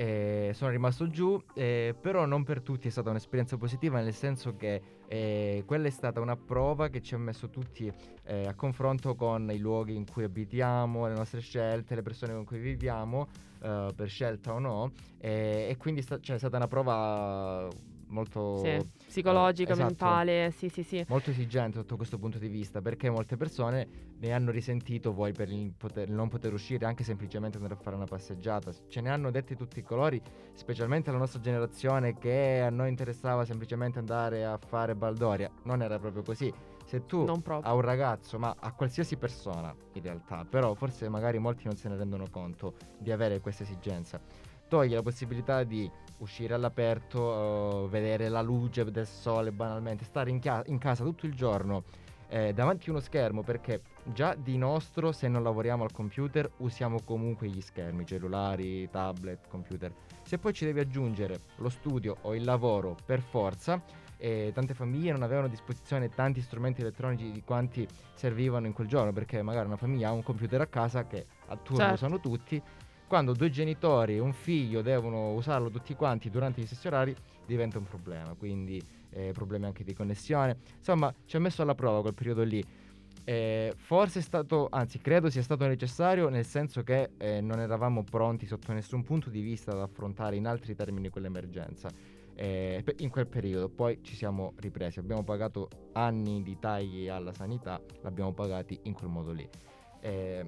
E 0.00 0.52
sono 0.54 0.70
rimasto 0.70 1.10
giù, 1.10 1.42
eh, 1.54 1.92
però 2.00 2.24
non 2.24 2.44
per 2.44 2.62
tutti 2.62 2.86
è 2.86 2.90
stata 2.90 3.10
un'esperienza 3.10 3.56
positiva, 3.56 4.00
nel 4.00 4.14
senso 4.14 4.54
che 4.54 4.80
eh, 5.08 5.64
quella 5.66 5.88
è 5.88 5.90
stata 5.90 6.20
una 6.20 6.36
prova 6.36 6.86
che 6.88 7.02
ci 7.02 7.14
ha 7.14 7.18
messo 7.18 7.50
tutti 7.50 7.92
eh, 8.22 8.46
a 8.46 8.54
confronto 8.54 9.16
con 9.16 9.50
i 9.50 9.58
luoghi 9.58 9.96
in 9.96 10.08
cui 10.08 10.22
abitiamo, 10.22 11.08
le 11.08 11.14
nostre 11.14 11.40
scelte, 11.40 11.96
le 11.96 12.02
persone 12.02 12.32
con 12.32 12.44
cui 12.44 12.60
viviamo, 12.60 13.26
eh, 13.60 13.92
per 13.96 14.08
scelta 14.08 14.52
o 14.52 14.60
no, 14.60 14.92
e, 15.18 15.66
e 15.68 15.76
quindi 15.76 16.02
sta- 16.02 16.20
cioè, 16.20 16.36
è 16.36 16.38
stata 16.38 16.58
una 16.58 16.68
prova 16.68 17.68
molto... 18.08 18.58
Sì, 18.58 18.84
psicologica, 19.06 19.72
esatto. 19.72 19.86
mentale, 19.86 20.50
sì, 20.50 20.68
sì, 20.68 20.82
sì. 20.82 21.04
Molto 21.08 21.30
esigente 21.30 21.78
sotto 21.78 21.96
questo 21.96 22.18
punto 22.18 22.38
di 22.38 22.48
vista 22.48 22.80
perché 22.80 23.10
molte 23.10 23.36
persone 23.36 24.06
ne 24.18 24.32
hanno 24.32 24.50
risentito 24.50 25.12
vuoi 25.12 25.32
per 25.32 25.50
il, 25.50 25.72
poter- 25.76 26.08
il 26.08 26.14
non 26.14 26.28
poter 26.28 26.52
uscire 26.52 26.86
anche 26.86 27.04
semplicemente 27.04 27.56
andare 27.56 27.74
a 27.74 27.78
fare 27.78 27.96
una 27.96 28.06
passeggiata. 28.06 28.72
Ce 28.88 29.00
ne 29.00 29.10
hanno 29.10 29.30
detti 29.30 29.56
tutti 29.56 29.78
i 29.78 29.82
colori 29.82 30.20
specialmente 30.54 31.10
la 31.10 31.18
nostra 31.18 31.40
generazione 31.40 32.18
che 32.18 32.60
a 32.60 32.70
noi 32.70 32.88
interessava 32.88 33.44
semplicemente 33.44 33.98
andare 33.98 34.44
a 34.44 34.58
fare 34.58 34.94
baldoria. 34.94 35.50
Non 35.64 35.82
era 35.82 35.98
proprio 35.98 36.22
così. 36.22 36.52
Se 36.84 37.04
tu 37.04 37.26
a 37.60 37.74
un 37.74 37.80
ragazzo 37.82 38.38
ma 38.38 38.56
a 38.58 38.72
qualsiasi 38.72 39.16
persona 39.16 39.74
in 39.92 40.02
realtà 40.02 40.46
però 40.48 40.72
forse 40.72 41.06
magari 41.10 41.38
molti 41.38 41.64
non 41.66 41.76
se 41.76 41.86
ne 41.90 41.96
rendono 41.96 42.24
conto 42.30 42.76
di 42.98 43.12
avere 43.12 43.40
questa 43.40 43.64
esigenza. 43.64 44.20
Togli 44.68 44.94
la 44.94 45.02
possibilità 45.02 45.64
di 45.64 45.90
uscire 46.18 46.54
all'aperto, 46.54 47.84
eh, 47.84 47.88
vedere 47.88 48.28
la 48.28 48.42
luce 48.42 48.84
del 48.84 49.06
sole 49.06 49.52
banalmente, 49.52 50.04
stare 50.04 50.30
in, 50.30 50.38
chia- 50.38 50.62
in 50.66 50.78
casa 50.78 51.04
tutto 51.04 51.26
il 51.26 51.34
giorno 51.34 51.84
eh, 52.28 52.52
davanti 52.52 52.88
a 52.88 52.92
uno 52.92 53.00
schermo 53.00 53.42
perché 53.42 53.80
già 54.04 54.34
di 54.34 54.58
nostro 54.58 55.12
se 55.12 55.28
non 55.28 55.42
lavoriamo 55.42 55.82
al 55.84 55.92
computer 55.92 56.50
usiamo 56.58 56.98
comunque 57.04 57.48
gli 57.48 57.60
schermi, 57.60 58.04
cellulari, 58.06 58.88
tablet, 58.90 59.48
computer. 59.48 59.92
Se 60.22 60.38
poi 60.38 60.52
ci 60.52 60.66
devi 60.66 60.80
aggiungere 60.80 61.40
lo 61.56 61.70
studio 61.70 62.18
o 62.22 62.34
il 62.34 62.44
lavoro 62.44 62.96
per 63.04 63.20
forza, 63.20 63.82
e 64.20 64.50
tante 64.52 64.74
famiglie 64.74 65.12
non 65.12 65.22
avevano 65.22 65.46
a 65.46 65.50
disposizione 65.50 66.08
tanti 66.08 66.42
strumenti 66.42 66.80
elettronici 66.80 67.30
di 67.30 67.42
quanti 67.44 67.86
servivano 68.14 68.66
in 68.66 68.72
quel 68.72 68.88
giorno 68.88 69.12
perché 69.12 69.40
magari 69.42 69.66
una 69.66 69.76
famiglia 69.76 70.08
ha 70.08 70.12
un 70.12 70.24
computer 70.24 70.60
a 70.60 70.66
casa 70.66 71.06
che 71.06 71.24
a 71.46 71.56
turno 71.56 71.78
Certo. 71.78 71.94
usano 71.94 72.20
tutti 72.20 72.60
quando 73.08 73.32
due 73.32 73.50
genitori 73.50 74.16
e 74.16 74.20
un 74.20 74.32
figlio 74.32 74.82
devono 74.82 75.32
usarlo 75.32 75.70
tutti 75.70 75.94
quanti 75.94 76.30
durante 76.30 76.60
gli 76.60 76.66
stessi 76.66 76.86
orari 76.86 77.16
diventa 77.46 77.78
un 77.78 77.84
problema 77.84 78.34
quindi 78.34 78.80
eh, 79.10 79.32
problemi 79.32 79.66
anche 79.66 79.84
di 79.84 79.94
connessione. 79.94 80.58
Insomma 80.76 81.12
ci 81.24 81.36
ha 81.36 81.40
messo 81.40 81.62
alla 81.62 81.74
prova 81.74 82.00
quel 82.00 82.14
periodo 82.14 82.42
lì. 82.42 82.64
Eh, 83.24 83.74
forse 83.76 84.20
è 84.20 84.22
stato 84.22 84.68
anzi 84.70 85.00
credo 85.00 85.28
sia 85.28 85.42
stato 85.42 85.66
necessario 85.66 86.30
nel 86.30 86.46
senso 86.46 86.82
che 86.82 87.10
eh, 87.18 87.42
non 87.42 87.60
eravamo 87.60 88.02
pronti 88.02 88.46
sotto 88.46 88.72
nessun 88.72 89.02
punto 89.02 89.28
di 89.28 89.42
vista 89.42 89.72
ad 89.72 89.80
affrontare 89.80 90.36
in 90.36 90.46
altri 90.46 90.74
termini 90.74 91.10
quell'emergenza 91.10 91.90
eh, 92.34 92.82
in 92.98 93.10
quel 93.10 93.26
periodo. 93.26 93.68
Poi 93.68 93.98
ci 94.02 94.14
siamo 94.14 94.54
ripresi 94.56 94.98
abbiamo 94.98 95.24
pagato 95.24 95.68
anni 95.92 96.42
di 96.42 96.58
tagli 96.58 97.08
alla 97.08 97.32
sanità 97.32 97.80
l'abbiamo 98.02 98.32
pagati 98.32 98.78
in 98.84 98.94
quel 98.94 99.10
modo 99.10 99.32
lì. 99.32 99.48
Eh, 100.00 100.46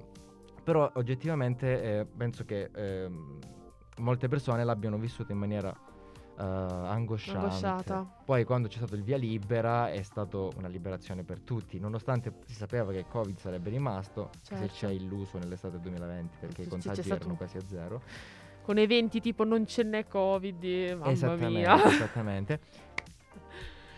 però 0.63 0.89
oggettivamente 0.95 1.81
eh, 1.99 2.05
penso 2.05 2.45
che 2.45 2.69
ehm, 2.73 3.39
molte 3.97 4.27
persone 4.27 4.63
l'abbiano 4.63 4.97
vissuto 4.97 5.31
in 5.31 5.37
maniera 5.37 5.69
eh, 6.39 6.43
angosciante. 6.43 7.39
Angosciata. 7.39 8.15
Poi 8.25 8.43
quando 8.43 8.67
c'è 8.67 8.77
stato 8.77 8.95
il 8.95 9.03
via 9.03 9.17
libera 9.17 9.91
è 9.91 10.01
stata 10.01 10.37
una 10.55 10.67
liberazione 10.67 11.23
per 11.23 11.39
tutti, 11.41 11.79
nonostante 11.79 12.33
si 12.45 12.53
sapeva 12.53 12.91
che 12.91 12.99
il 12.99 13.07
Covid 13.07 13.37
sarebbe 13.37 13.69
rimasto, 13.69 14.29
Certo. 14.43 14.67
si 14.67 14.73
ci 14.73 14.85
ha 14.85 14.91
illuso 14.91 15.37
nell'estate 15.37 15.79
2020 15.79 16.37
perché 16.39 16.61
i 16.61 16.63
Ci- 16.63 16.63
ci- 16.63 16.69
contagi 16.69 17.01
stato 17.03 17.21
erano 17.21 17.35
quasi 17.35 17.57
a 17.57 17.61
zero. 17.67 18.01
Con 18.63 18.77
eventi 18.77 19.19
tipo 19.19 19.43
non 19.43 19.65
ce 19.65 19.83
n'è 19.83 20.07
Covid, 20.07 20.63
eh, 20.63 20.95
mamma 20.95 21.11
esattamente, 21.11 21.47
mia. 21.59 21.83
esattamente. 21.89 22.59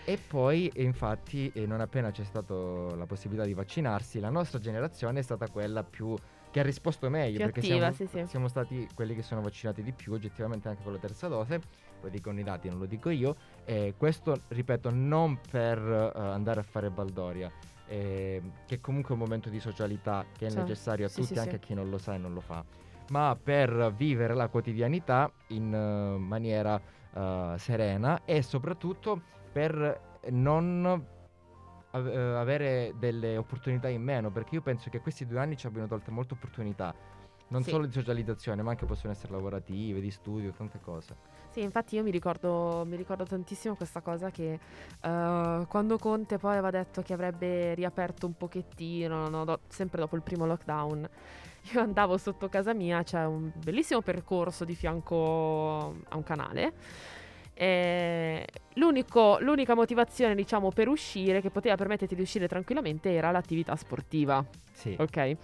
E 0.05 0.17
poi, 0.17 0.69
infatti, 0.75 1.49
eh, 1.53 1.65
non 1.65 1.79
appena 1.79 2.11
c'è 2.11 2.25
stata 2.25 2.53
la 2.53 3.05
possibilità 3.05 3.45
di 3.45 3.53
vaccinarsi, 3.53 4.19
la 4.19 4.29
nostra 4.29 4.59
generazione 4.59 5.19
è 5.19 5.23
stata 5.23 5.47
quella 5.47 5.83
più 5.83 6.13
che 6.53 6.59
ha 6.59 6.63
risposto 6.63 7.09
meglio. 7.09 7.37
Più 7.37 7.45
perché 7.45 7.59
attiva, 7.61 7.91
siamo, 7.91 8.11
sì, 8.11 8.17
sì. 8.19 8.27
siamo 8.27 8.47
stati 8.47 8.87
quelli 8.93 9.15
che 9.15 9.23
sono 9.23 9.41
vaccinati 9.41 9.81
di 9.81 9.91
più, 9.91 10.13
oggettivamente 10.13 10.67
anche 10.69 10.83
con 10.83 10.93
la 10.93 10.99
terza 10.99 11.27
dose. 11.27 11.59
Lo 11.99 12.09
dicono 12.09 12.39
i 12.39 12.43
dati, 12.43 12.69
non 12.69 12.77
lo 12.77 12.85
dico 12.85 13.09
io. 13.09 13.35
E 13.65 13.95
questo, 13.97 14.43
ripeto, 14.49 14.91
non 14.91 15.39
per 15.49 15.79
eh, 15.79 16.19
andare 16.19 16.59
a 16.59 16.63
fare 16.63 16.91
baldoria. 16.91 17.51
eh, 17.85 18.41
che 18.65 18.79
comunque 18.79 19.09
è 19.11 19.13
un 19.13 19.23
momento 19.23 19.49
di 19.49 19.59
socialità 19.59 20.25
che 20.37 20.47
è 20.47 20.49
Cioè, 20.49 20.61
necessario 20.61 21.05
a 21.07 21.09
sì, 21.09 21.21
tutti, 21.21 21.39
anche 21.39 21.55
a 21.55 21.59
chi 21.59 21.73
non 21.73 21.89
lo 21.89 21.97
sa 21.97 22.13
e 22.13 22.17
non 22.17 22.33
lo 22.33 22.39
fa 22.41 22.63
ma 23.09 23.37
per 23.41 23.93
vivere 23.95 24.33
la 24.33 24.47
quotidianità 24.47 25.31
in 25.47 25.73
eh, 25.73 26.17
maniera 26.17 26.81
eh, 27.13 27.55
serena 27.57 28.23
e 28.25 28.41
soprattutto 28.41 29.21
per 29.51 30.19
non 30.29 31.05
av- 31.95 32.07
eh, 32.07 32.17
avere 32.17 32.93
delle 32.97 33.37
opportunità 33.37 33.87
in 33.87 34.01
meno, 34.01 34.29
perché 34.31 34.55
io 34.55 34.61
penso 34.61 34.89
che 34.89 34.99
questi 34.99 35.25
due 35.25 35.39
anni 35.39 35.55
ci 35.57 35.67
abbiano 35.67 35.87
tolto 35.87 36.11
molte 36.11 36.33
opportunità, 36.33 36.93
non 37.49 37.61
Sì. 37.63 37.69
solo 37.69 37.85
di 37.85 37.91
socializzazione, 37.91 38.61
ma 38.63 38.71
anche 38.71 38.85
possono 38.85 39.13
essere 39.13 39.31
lavorative, 39.31 39.99
di 40.01 40.09
studio, 40.11 40.51
tante 40.51 40.79
cose. 40.81 41.15
Sì, 41.51 41.61
infatti 41.61 41.95
io 41.95 42.01
mi 42.01 42.09
ricordo, 42.09 42.83
mi 42.87 42.95
ricordo 42.95 43.25
tantissimo 43.25 43.75
questa 43.75 44.01
cosa 44.01 44.31
che 44.31 44.59
eh, 44.99 45.65
quando 45.67 45.97
Conte 45.99 46.39
poi 46.39 46.53
aveva 46.53 46.71
detto 46.71 47.03
che 47.03 47.13
avrebbe 47.13 47.75
riaperto 47.75 48.25
un 48.25 48.33
pochettino, 48.35 49.29
no, 49.29 49.45
do- 49.45 49.59
sempre 49.67 49.99
dopo 49.99 50.15
il 50.15 50.23
primo 50.23 50.47
lockdown, 50.47 51.07
io 51.73 51.79
andavo 51.79 52.17
sotto 52.17 52.49
casa 52.49 52.73
mia, 52.73 53.03
c'è 53.03 53.23
un 53.25 53.51
bellissimo 53.55 54.01
percorso 54.01 54.65
di 54.65 54.73
fianco 54.73 55.95
a 56.09 56.17
un 56.17 56.23
canale 56.23 56.73
E 57.53 58.47
l'unico- 58.75 59.37
l'unica 59.39 59.75
motivazione, 59.75 60.35
diciamo, 60.35 60.69
per 60.69 60.87
uscire, 60.87 61.41
che 61.41 61.49
poteva 61.49 61.75
permetterti 61.75 62.15
di 62.15 62.21
uscire 62.21 62.47
tranquillamente, 62.47 63.11
era 63.13 63.31
l'attività 63.31 63.75
sportiva. 63.75 64.43
Sì. 64.71 64.95
Ok. 64.97 65.37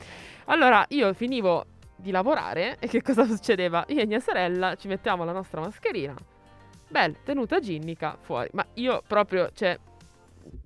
Allora 0.45 0.85
io 0.89 1.13
finivo 1.13 1.65
di 1.95 2.11
lavorare 2.11 2.77
e 2.79 2.87
che 2.87 3.01
cosa 3.01 3.25
succedeva? 3.25 3.83
Io 3.89 4.01
e 4.01 4.05
mia 4.05 4.19
sorella 4.19 4.75
ci 4.75 4.87
mettevamo 4.87 5.23
la 5.23 5.33
nostra 5.33 5.61
mascherina. 5.61 6.15
Bella, 6.87 7.15
tenuta 7.23 7.59
ginnica, 7.59 8.17
fuori. 8.19 8.49
Ma 8.53 8.65
io 8.75 9.03
proprio, 9.05 9.51
cioè, 9.53 9.77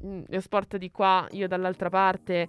mm, 0.05 0.23
io 0.29 0.39
sport 0.39 0.77
di 0.77 0.89
qua, 0.91 1.27
io 1.31 1.47
dall'altra 1.47 1.89
parte. 1.89 2.47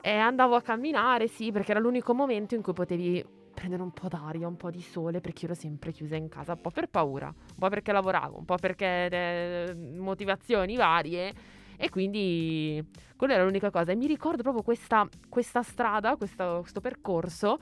E 0.00 0.10
andavo 0.10 0.56
a 0.56 0.62
camminare, 0.62 1.28
sì, 1.28 1.52
perché 1.52 1.70
era 1.70 1.80
l'unico 1.80 2.12
momento 2.12 2.54
in 2.54 2.62
cui 2.62 2.72
potevi 2.72 3.24
prendere 3.54 3.82
un 3.82 3.92
po' 3.92 4.08
d'aria, 4.08 4.46
un 4.46 4.56
po' 4.56 4.70
di 4.70 4.82
sole, 4.82 5.20
perché 5.20 5.46
ero 5.46 5.54
sempre 5.54 5.92
chiusa 5.92 6.16
in 6.16 6.28
casa, 6.28 6.52
un 6.52 6.60
po' 6.60 6.70
per 6.70 6.88
paura, 6.88 7.28
un 7.28 7.54
po' 7.58 7.68
perché 7.68 7.92
lavoravo, 7.92 8.38
un 8.38 8.44
po' 8.44 8.56
perché 8.56 9.08
eh, 9.08 9.74
motivazioni 9.96 10.76
varie. 10.76 11.32
E 11.76 11.88
quindi 11.88 12.84
quella 13.16 13.34
era 13.34 13.44
l'unica 13.44 13.70
cosa. 13.70 13.92
E 13.92 13.96
mi 13.96 14.06
ricordo 14.06 14.42
proprio 14.42 14.62
questa, 14.62 15.08
questa 15.28 15.62
strada, 15.62 16.16
questa- 16.16 16.58
questo 16.60 16.80
percorso 16.80 17.58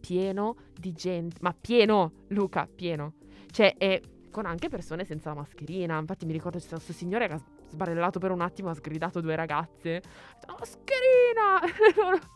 pieno 0.00 0.56
di 0.78 0.92
gente. 0.92 1.38
Ma 1.40 1.54
pieno, 1.58 2.12
Luca, 2.28 2.68
pieno. 2.72 3.14
Cioè, 3.50 3.74
e 3.78 4.02
con 4.30 4.44
anche 4.44 4.68
persone 4.68 5.04
senza 5.04 5.30
la 5.30 5.36
mascherina. 5.36 5.98
Infatti 5.98 6.26
mi 6.26 6.32
ricordo 6.32 6.58
c'è 6.58 6.64
stato 6.64 6.82
questo 6.84 6.92
signore 6.92 7.26
che 7.26 7.32
ha 7.32 7.40
sbarellato 7.68 8.18
per 8.18 8.30
un 8.30 8.42
attimo, 8.42 8.68
ha 8.68 8.74
sgridato 8.74 9.20
due 9.22 9.34
ragazze. 9.34 10.02
La 10.46 10.54
mascherina! 10.58 12.26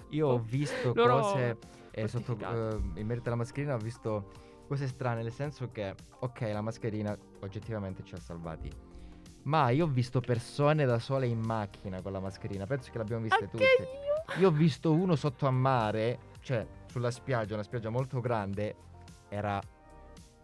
Io 0.10 0.28
ho 0.28 0.38
visto 0.46 0.92
Loro 0.94 1.20
cose 1.20 1.58
eh, 2.02 2.08
sotto, 2.08 2.36
eh, 2.38 3.00
in 3.00 3.06
merito 3.06 3.28
alla 3.28 3.36
mascherina, 3.36 3.74
ho 3.74 3.78
visto 3.78 4.30
cose 4.66 4.86
strane, 4.86 5.22
nel 5.22 5.32
senso 5.32 5.70
che, 5.70 5.94
ok, 6.20 6.40
la 6.52 6.60
mascherina 6.60 7.16
oggettivamente 7.40 8.02
ci 8.04 8.14
ha 8.14 8.18
salvati. 8.18 8.70
Ma 9.44 9.70
io 9.70 9.86
ho 9.86 9.88
visto 9.88 10.20
persone 10.20 10.84
da 10.84 10.98
sole 10.98 11.26
in 11.26 11.40
macchina 11.40 12.02
con 12.02 12.12
la 12.12 12.20
mascherina, 12.20 12.66
penso 12.66 12.90
che 12.90 12.98
l'abbiamo 12.98 13.22
viste 13.22 13.44
Anche 13.44 13.50
tutte. 13.50 13.64
io. 13.64 14.40
Io 14.40 14.48
ho 14.48 14.52
visto 14.52 14.92
uno 14.92 15.16
sotto 15.16 15.46
a 15.46 15.50
mare, 15.50 16.18
cioè 16.40 16.66
sulla 16.86 17.10
spiaggia, 17.10 17.54
una 17.54 17.62
spiaggia 17.62 17.88
molto 17.88 18.20
grande, 18.20 18.74
era 19.30 19.58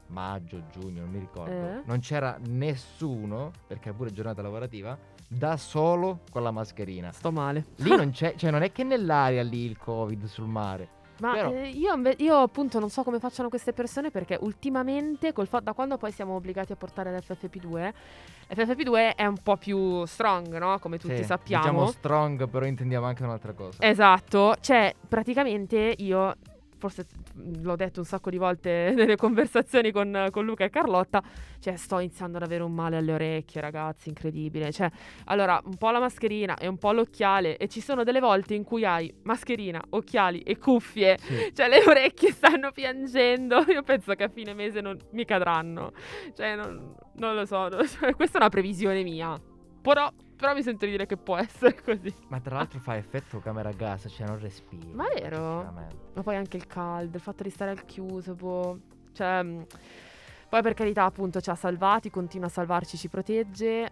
maggio, 0.09 0.63
giugno, 0.71 1.03
non 1.03 1.11
mi 1.11 1.19
ricordo. 1.19 1.53
Eh? 1.53 1.83
Non 1.85 1.99
c'era 2.01 2.39
nessuno, 2.47 3.51
perché 3.67 3.91
è 3.91 3.93
pure 3.93 4.11
giornata 4.11 4.41
lavorativa, 4.41 4.97
da 5.29 5.57
solo 5.59 6.21
con 6.31 6.43
la 6.43 6.51
mascherina. 6.51 7.13
Sto 7.13 7.31
male. 7.31 7.67
Lì 7.77 7.91
non 7.95 8.09
c'è, 8.13 8.35
cioè 8.37 8.51
non 8.51 8.63
è 8.63 8.73
che 8.73 8.85
nell'aria 8.85 9.43
lì 9.43 9.65
il 9.65 9.77
covid 9.77 10.25
sul 10.25 10.47
mare. 10.47 11.03
Ma 11.21 11.33
Però- 11.33 11.53
eh, 11.53 11.69
io, 11.69 11.95
inve- 11.95 12.17
io 12.19 12.37
appunto 12.43 12.79
non 12.81 12.91
so 12.91 13.03
come 13.05 13.19
facciano 13.21 13.49
queste 13.49 13.73
persone 13.73 14.11
perché 14.11 14.37
ultimamente, 14.41 15.33
col 15.33 15.47
fa- 15.47 15.61
da 15.61 15.73
quando 15.73 15.97
poi 15.97 16.11
siamo 16.11 16.35
obbligati 16.35 16.73
a 16.73 16.77
portare 16.77 17.17
l'FFP2, 17.17 17.93
l'FFP2 18.49 19.15
è 19.15 19.25
un 19.25 19.39
po' 19.43 19.57
più 19.57 20.05
strong, 20.07 20.57
no? 20.59 20.79
Come 20.81 20.99
tutti 20.99 21.17
Sì, 21.17 21.25
sappiamo. 21.25 21.63
Diciamo 21.63 21.87
strong, 21.87 22.49
però 22.49 22.67
intendiamo 22.67 23.07
anche 23.07 23.23
un'altra 23.23 23.53
cosa. 23.53 23.79
Esatto, 23.81 24.57
cioè 24.61 24.93
praticamente 25.09 25.95
io, 25.99 26.35
forse 26.85 27.07
l'ho 27.63 27.77
detto 27.77 28.01
un 28.01 28.05
sacco 28.05 28.29
di 28.29 28.37
volte 28.37 28.93
nelle 28.95 29.17
conversazioni 29.17 29.91
con, 29.91 30.29
con 30.31 30.45
Luca 30.45 30.65
e 30.65 30.69
Carlotta, 30.69 31.23
cioè 31.61 31.77
sto 31.77 31.99
iniziando 31.99 32.37
ad 32.37 32.43
avere 32.43 32.63
un 32.63 32.73
male 32.75 32.99
alle 32.99 33.13
orecchie 33.15 33.63
ragazzi, 33.63 34.11
incredibile. 34.11 34.71
Cioè, 34.71 34.91
allora, 35.27 35.59
un 35.65 35.77
po' 35.77 35.91
la 35.91 35.99
mascherina 35.99 36.59
e 36.59 36.67
un 36.67 36.77
po' 36.77 36.93
l'occhiale 36.93 37.57
e 37.57 37.69
ci 37.69 37.81
sono 37.81 38.05
delle 38.05 38.21
volte 38.21 38.53
in 38.53 38.65
cui 38.65 38.85
hai 38.85 39.11
mascherina, 39.23 39.83
occhiali 39.91 40.41
e 40.41 40.59
cuffie, 40.59 41.17
Sì. 41.19 41.53
cioè 41.55 41.69
le 41.69 41.83
orecchie 41.87 42.33
stanno 42.33 42.71
piangendo, 42.71 43.65
io 43.73 43.83
penso 43.83 44.13
che 44.15 44.25
a 44.25 44.29
fine 44.29 44.53
mese 44.53 44.83
non 44.83 44.99
mi 45.13 45.25
cadranno. 45.25 45.93
Cioè, 46.35 46.55
non, 46.55 46.95
non 47.17 47.35
lo 47.35 47.47
so, 47.47 47.71
questa 48.15 48.35
è 48.39 48.41
una 48.41 48.51
previsione 48.51 49.03
mia. 49.03 49.41
Però, 49.81 50.11
però 50.37 50.55
mi 50.55 50.63
sento 50.63 50.85
di 50.85 50.91
dire 50.93 51.07
che 51.07 51.17
può 51.17 51.37
essere 51.39 51.81
così. 51.81 52.15
Ma 52.29 52.41
tra 52.41 52.57
l'altro 52.57 52.81
fa 52.81 52.97
effetto 52.97 53.39
camera 53.41 53.69
a 53.71 53.73
gas, 53.73 54.07
cioè 54.09 54.27
non 54.27 54.39
respiri. 54.39 54.93
Ma 54.93 55.05
vero? 55.15 55.37
sinceramente. 55.37 55.97
Ma 56.15 56.23
poi 56.23 56.37
anche 56.37 56.57
il 56.57 56.67
caldo, 56.67 57.17
il 57.17 57.23
fatto 57.23 57.43
di 57.43 57.51
stare 57.51 57.71
al 57.71 57.85
chiuso, 57.85 58.35
boh. 58.35 58.79
Cioè, 59.13 59.43
mh, 59.43 59.67
poi 60.49 60.63
per 60.63 60.75
carità, 60.75 61.05
appunto, 61.05 61.41
ci 61.41 61.51
ha 61.51 61.55
salvati, 61.55 62.11
continua 62.11 62.47
a 62.47 62.51
salvarci, 62.51 62.97
ci 62.97 63.09
protegge. 63.09 63.85
eh, 63.87 63.91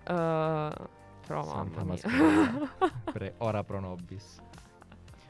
però, 1.26 1.44
Santa 1.44 1.84
mamma 1.84 1.94
mia. 2.04 3.32
ora 3.38 3.64
pro 3.64 3.80
nobis. 3.80 4.40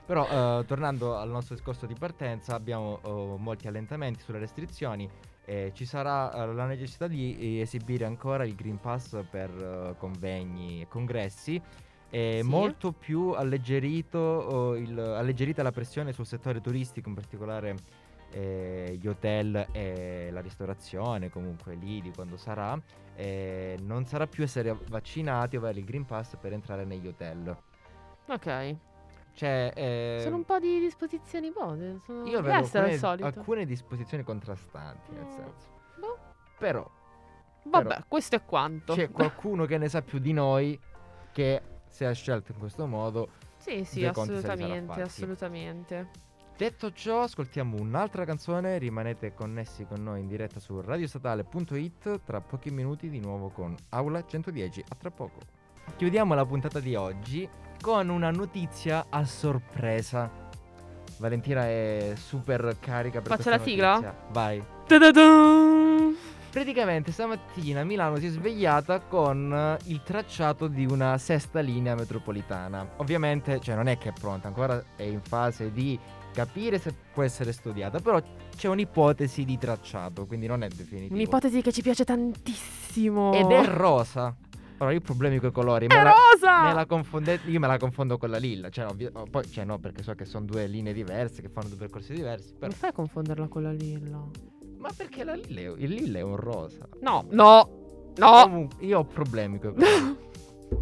Però 0.04 0.26
eh, 0.60 0.64
tornando 0.66 1.16
al 1.16 1.30
nostro 1.30 1.54
discorso 1.54 1.86
di 1.86 1.94
partenza, 1.94 2.54
abbiamo 2.54 3.00
eh, 3.04 3.36
molti 3.38 3.68
allentamenti 3.68 4.20
sulle 4.20 4.38
restrizioni. 4.38 5.08
E 5.44 5.72
ci 5.74 5.84
sarà 5.84 6.32
eh, 6.32 6.52
la 6.52 6.66
necessità 6.66 7.06
di 7.08 7.58
eh, 7.58 7.60
esibire 7.60 8.04
ancora 8.04 8.44
il 8.44 8.54
Green 8.54 8.78
Pass 8.80 9.22
per 9.28 9.50
eh, 9.50 9.94
convegni 9.98 10.82
e 10.82 10.88
congressi. 10.88 11.60
È 12.08 12.38
Sì. 12.42 12.46
molto 12.48 12.92
più 12.92 13.30
alleggerito, 13.30 14.18
oh, 14.18 14.76
il- 14.76 14.98
alleggerita 14.98 15.62
la 15.62 15.72
pressione 15.72 16.12
sul 16.12 16.26
settore 16.26 16.60
turistico, 16.60 17.08
in 17.08 17.14
particolare 17.14 17.74
eh, 18.34 18.96
gli 19.00 19.06
hotel 19.08 19.66
e 19.72 20.28
la 20.30 20.40
ristorazione, 20.40 21.28
comunque 21.30 21.74
lì 21.74 22.00
di 22.00 22.10
quando 22.14 22.36
sarà. 22.36 22.80
Eh, 23.14 23.76
non 23.82 24.06
sarà 24.06 24.26
più 24.26 24.42
essere 24.42 24.74
vaccinati 24.88 25.56
o 25.56 25.58
avere 25.58 25.80
il 25.80 25.84
Green 25.84 26.06
Pass 26.06 26.36
per 26.36 26.52
entrare 26.52 26.84
negli 26.84 27.06
hotel. 27.06 27.54
ok. 28.28 28.76
Cioè, 29.34 29.72
eh, 29.74 30.20
Sono 30.22 30.36
un 30.36 30.44
po' 30.44 30.58
di 30.58 30.78
disposizioni 30.78 31.50
buone. 31.50 32.00
Sono 32.04 32.26
io 32.26 32.40
vedo 32.42 32.54
alcune, 32.56 32.96
solito. 32.98 33.24
alcune 33.26 33.64
disposizioni 33.64 34.22
contrastanti, 34.22 35.10
nel 35.12 35.24
Mm, 35.24 35.30
senso. 35.30 35.66
boh. 35.98 36.18
Però 36.58 36.88
Vabbè, 37.64 37.86
però- 37.88 38.00
questo 38.08 38.36
è 38.36 38.44
quanto. 38.44 38.94
c'è 38.94 39.10
qualcuno 39.10 39.64
che 39.64 39.78
ne 39.78 39.88
sa 39.88 40.02
più 40.02 40.18
di 40.18 40.32
noi 40.32 40.78
che 41.32 41.62
se 41.88 42.06
ha 42.06 42.12
scelto 42.12 42.52
in 42.52 42.58
questo 42.58 42.86
modo. 42.86 43.28
Sì, 43.56 43.84
sì, 43.84 44.04
assolutamente, 44.04 45.00
assolutamente. 45.02 46.08
Detto 46.56 46.92
ciò, 46.92 47.22
ascoltiamo 47.22 47.76
un'altra 47.80 48.24
canzone, 48.24 48.76
rimanete 48.78 49.34
connessi 49.34 49.84
con 49.86 50.02
noi 50.02 50.20
in 50.20 50.28
diretta 50.28 50.60
su 50.60 50.80
radiostatale.it, 50.80 52.20
tra 52.24 52.40
pochi 52.40 52.70
minuti 52.70 53.08
di 53.08 53.18
nuovo 53.20 53.48
con 53.48 53.74
Aula 53.90 54.24
110, 54.24 54.84
a 54.88 54.94
tra 54.96 55.10
poco. 55.10 55.38
Chiudiamo 55.96 56.34
la 56.34 56.44
puntata 56.44 56.78
di 56.80 56.94
oggi 56.94 57.48
con 57.82 58.08
una 58.08 58.30
notizia 58.30 59.06
a 59.10 59.24
sorpresa. 59.24 60.30
Valentina 61.18 61.66
è 61.66 62.12
super 62.14 62.76
carica 62.78 63.20
per 63.20 63.36
Faccio 63.36 63.50
la 63.50 63.58
sigla? 63.58 63.94
notizia. 63.94 64.16
Vai. 64.30 64.64
Ta-da-dum! 64.86 66.14
Praticamente 66.50 67.10
stamattina 67.10 67.82
Milano 67.82 68.16
si 68.16 68.26
è 68.26 68.30
svegliata 68.30 69.00
con 69.00 69.78
il 69.86 70.02
tracciato 70.04 70.68
di 70.68 70.86
una 70.86 71.18
sesta 71.18 71.58
linea 71.58 71.96
metropolitana. 71.96 72.88
Ovviamente, 72.98 73.58
cioè 73.58 73.74
non 73.74 73.88
è 73.88 73.98
che 73.98 74.10
è 74.10 74.12
pronta, 74.12 74.46
ancora 74.46 74.80
è 74.94 75.02
in 75.02 75.20
fase 75.20 75.72
di 75.72 75.98
capire 76.32 76.78
se 76.78 76.94
può 77.12 77.24
essere 77.24 77.52
studiata, 77.52 77.98
però 77.98 78.22
c'è 78.56 78.68
un'ipotesi 78.68 79.44
di 79.44 79.58
tracciato, 79.58 80.24
quindi 80.26 80.46
non 80.46 80.62
è 80.62 80.68
definitivo. 80.68 81.14
Un'ipotesi 81.14 81.60
che 81.62 81.72
ci 81.72 81.82
piace 81.82 82.04
tantissimo. 82.04 83.32
Ed 83.32 83.50
è 83.50 83.64
rosa. 83.64 84.36
Allora, 84.82 84.96
io 84.96 85.00
ho 85.00 85.04
problemi 85.06 85.38
con 85.38 85.50
i 85.50 85.52
colori. 85.52 85.86
È 85.86 85.94
me 85.94 86.02
la- 86.02 86.12
rosa! 86.32 86.62
me 86.64 86.74
la 86.74 86.86
confondete, 86.86 87.48
io 87.48 87.60
me 87.60 87.68
la 87.68 87.78
confondo 87.78 88.18
con 88.18 88.30
la 88.30 88.38
lilla. 88.38 88.68
Cioè, 88.68 88.86
ovvi- 88.86 89.08
oh, 89.12 89.24
poi, 89.30 89.48
cioè, 89.48 89.64
no, 89.64 89.78
perché 89.78 90.02
so 90.02 90.12
che 90.14 90.24
sono 90.24 90.44
due 90.44 90.66
linee 90.66 90.92
diverse, 90.92 91.40
che 91.40 91.48
fanno 91.48 91.68
due 91.68 91.76
percorsi 91.76 92.12
diversi. 92.12 92.52
Però, 92.54 92.66
Non 92.66 92.72
fai 92.76 92.92
confonderla 92.92 93.46
con 93.46 93.62
la 93.62 93.70
lilla. 93.72 94.20
ma 94.78 94.90
perché 94.96 95.22
la 95.22 95.34
lilla 95.34 95.60
è, 95.60 95.72
il 95.76 95.90
lilla 95.90 96.18
è 96.18 96.22
un 96.22 96.34
rosa? 96.34 96.88
No, 97.00 97.24
no, 97.30 98.12
no. 98.16 98.42
Comunque, 98.42 98.84
io 98.84 98.98
ho 98.98 99.04
problemi 99.04 99.60
con 99.60 99.70
i 99.70 99.74
colori. 99.74 100.16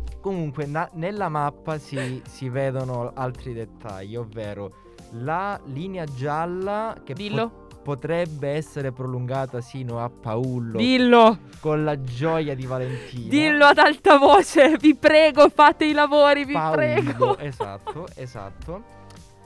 Comunque, 0.22 0.64
na- 0.64 0.88
nella 0.94 1.28
mappa 1.28 1.76
si, 1.78 2.22
si 2.26 2.48
vedono 2.48 3.12
altri 3.14 3.52
dettagli, 3.52 4.16
ovvero 4.16 4.72
la 5.12 5.60
linea 5.66 6.04
gialla 6.04 6.96
che 7.04 7.12
Dillo. 7.12 7.59
Potrebbe 7.82 8.50
essere 8.50 8.92
prolungata 8.92 9.60
sino 9.60 10.02
a 10.02 10.10
Paullo 10.10 10.76
Dillo. 10.76 11.38
con 11.60 11.82
la 11.84 12.00
gioia 12.02 12.54
di 12.54 12.66
Valentina. 12.66 13.28
Dillo 13.28 13.64
ad 13.64 13.78
alta 13.78 14.18
voce. 14.18 14.76
Vi 14.78 14.94
prego, 14.94 15.48
fate 15.48 15.84
i 15.86 15.92
lavori, 15.92 16.44
vi 16.44 16.52
Paullo, 16.52 16.74
prego. 16.76 17.38
Esatto, 17.40 18.06
esatto. 18.16 18.82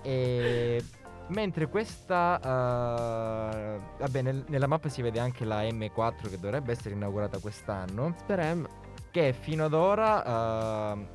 E 0.02 0.82
mentre 1.28 1.68
questa 1.68 2.38
eh, 2.38 3.80
vabbè, 3.98 4.22
nel- 4.22 4.44
nella 4.48 4.66
mappa 4.66 4.88
si 4.88 5.00
vede 5.02 5.20
anche 5.20 5.44
la 5.44 5.62
M4 5.62 6.28
che 6.28 6.38
dovrebbe 6.38 6.72
essere 6.72 6.94
inaugurata 6.94 7.38
quest'anno, 7.38 8.14
Speriamo. 8.18 8.66
che 9.10 9.32
fino 9.38 9.64
ad 9.64 9.72
ora 9.72 10.92
eh, 10.94 11.06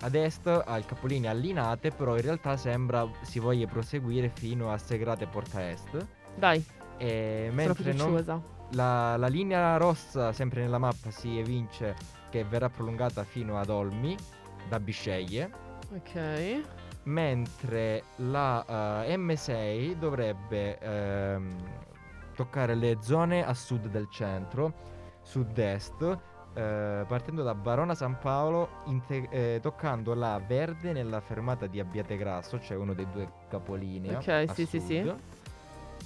ad 0.00 0.14
est 0.14 0.46
ha 0.66 0.76
il 0.76 0.84
capolinea 0.86 1.30
a 1.30 1.34
Linate, 1.34 1.90
però 1.90 2.16
in 2.16 2.22
realtà 2.22 2.56
sembra 2.56 3.06
si 3.22 3.38
voglia 3.38 3.66
proseguire 3.66 4.28
fino 4.34 4.72
a 4.72 4.78
Segrate 4.78 5.26
Porta 5.26 5.70
Est. 5.70 6.06
Dai, 6.36 6.64
E 6.98 7.50
mentre 7.52 7.92
non- 7.92 8.24
la, 8.70 9.16
la 9.16 9.26
linea 9.28 9.76
rossa, 9.76 10.32
sempre 10.32 10.62
nella 10.62 10.78
mappa, 10.78 11.10
si 11.10 11.38
evince 11.38 11.94
che 12.30 12.44
verrà 12.44 12.68
prolungata 12.68 13.24
fino 13.24 13.58
ad 13.58 13.68
Olmi 13.68 14.16
da 14.68 14.80
Bisceglie. 14.80 15.62
Ok. 15.94 16.62
mentre 17.04 18.02
la 18.16 19.04
eh, 19.04 19.16
M6 19.16 19.92
dovrebbe 19.98 20.78
ehm, 20.78 21.54
toccare 22.34 22.74
le 22.74 22.96
zone 23.02 23.44
a 23.44 23.52
sud 23.52 23.88
del 23.88 24.08
centro, 24.10 24.72
sud-est, 25.22 26.18
eh, 26.54 27.04
partendo 27.06 27.42
da 27.42 27.54
Barona 27.54 27.94
San 27.94 28.18
Paolo, 28.18 28.82
inte- 28.86 29.28
eh, 29.30 29.58
toccando 29.60 30.14
la 30.14 30.40
verde 30.44 30.92
nella 30.92 31.20
fermata 31.20 31.66
di 31.66 31.78
Abbiategrasso, 31.78 32.58
cioè 32.58 32.76
uno 32.76 32.94
dei 32.94 33.06
due 33.10 33.30
capolinea. 33.48 34.18
Ok, 34.18 34.46
sì, 34.54 34.64
sì, 34.66 34.80
sì. 34.80 35.12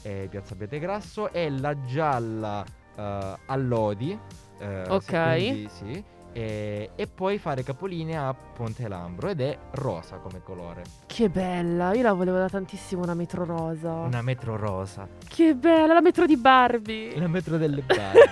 Eh, 0.02 0.26
Piazza 0.30 0.54
Abbiategrasso, 0.54 1.32
e 1.32 1.50
la 1.50 1.84
gialla 1.84 2.64
eh, 2.96 3.36
a 3.46 3.56
Lodi. 3.56 4.18
eh, 4.58 4.82
Ok. 4.88 5.02
sì, 5.04 5.10
quindi 5.12 5.68
sì, 5.68 6.04
e, 6.32 6.90
e 6.94 7.06
poi 7.06 7.38
fare 7.38 7.62
capolinea 7.62 8.28
a 8.28 8.34
Ponte 8.34 8.86
Lambro 8.86 9.28
ed 9.28 9.40
è 9.40 9.58
rosa 9.72 10.16
come 10.18 10.42
colore. 10.42 10.82
Che 11.06 11.28
bella, 11.30 11.92
io 11.94 12.02
la 12.02 12.12
volevo 12.12 12.36
da 12.38 12.48
tantissimo 12.48 13.02
una 13.02 13.14
metro 13.14 13.44
rosa. 13.44 13.92
Una 13.92 14.22
metro 14.22 14.56
rosa. 14.56 15.08
Che 15.26 15.54
bella, 15.54 15.94
la 15.94 16.00
metro 16.02 16.26
di 16.26 16.36
Barbie. 16.36 17.18
La 17.18 17.28
metro 17.28 17.56
delle 17.56 17.82
Barbie. 17.86 18.22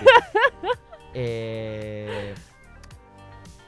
e 1.11 2.33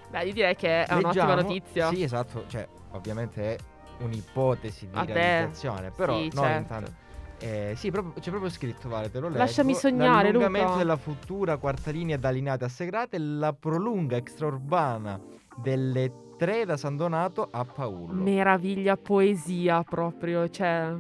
Beh, 0.09 0.23
io 0.25 0.33
direi 0.33 0.55
che 0.55 0.85
è 0.85 0.93
un'ottima 0.93 1.35
leggiamo- 1.35 1.41
notizia. 1.41 1.89
Sì, 1.89 2.03
esatto, 2.03 2.45
cioè 2.47 2.67
ovviamente 2.91 3.55
è 3.55 3.57
un'ipotesi 3.99 4.88
di 4.88 4.95
Vabbè, 4.95 5.13
realizzazione, 5.13 5.91
però 5.91 6.13
sì, 6.15 6.29
noi 6.33 6.43
certo. 6.45 6.57
intanto 6.59 6.93
eh, 7.39 7.73
sì, 7.75 7.89
proprio- 7.91 8.13
c'è 8.21 8.30
proprio 8.30 8.49
scritto, 8.52 8.89
Vale, 8.89 9.10
te 9.10 9.19
lo 9.19 9.28
leggo. 9.28 9.39
Lasciami 9.39 9.73
sognare, 9.73 10.25
L'allungamento 10.28 10.67
Luca. 10.67 10.78
della 10.80 10.97
futura 10.97 11.58
quarta 11.58 11.91
linea 11.91 12.17
da 12.17 12.30
Linate 12.30 12.65
a 12.65 12.69
Segrate 12.69 13.15
e 13.15 13.19
la 13.19 13.54
prolunga 13.54 14.17
extraurbana 14.17 15.19
delle 15.58 16.12
tre 16.38 16.65
da 16.65 16.78
San 16.78 16.95
Donato 16.95 17.47
a 17.52 17.65
Paolo. 17.65 18.13
Meraviglia, 18.13 18.95
poesia 18.97 19.84
proprio, 19.84 20.49
cioè... 20.49 20.95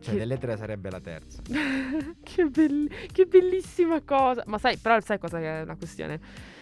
cioè, 0.00 0.12
che- 0.12 0.18
delle 0.18 0.38
tre 0.38 0.56
sarebbe 0.56 0.90
la 0.90 1.00
terza. 1.00 1.40
che, 2.22 2.44
bell- 2.46 2.90
che 3.12 3.24
bellissima 3.26 4.00
cosa. 4.02 4.42
Ma 4.46 4.58
sai, 4.58 4.76
però 4.76 5.00
sai 5.00 5.18
cosa 5.18 5.38
è 5.38 5.64
la 5.64 5.76
questione? 5.76 6.20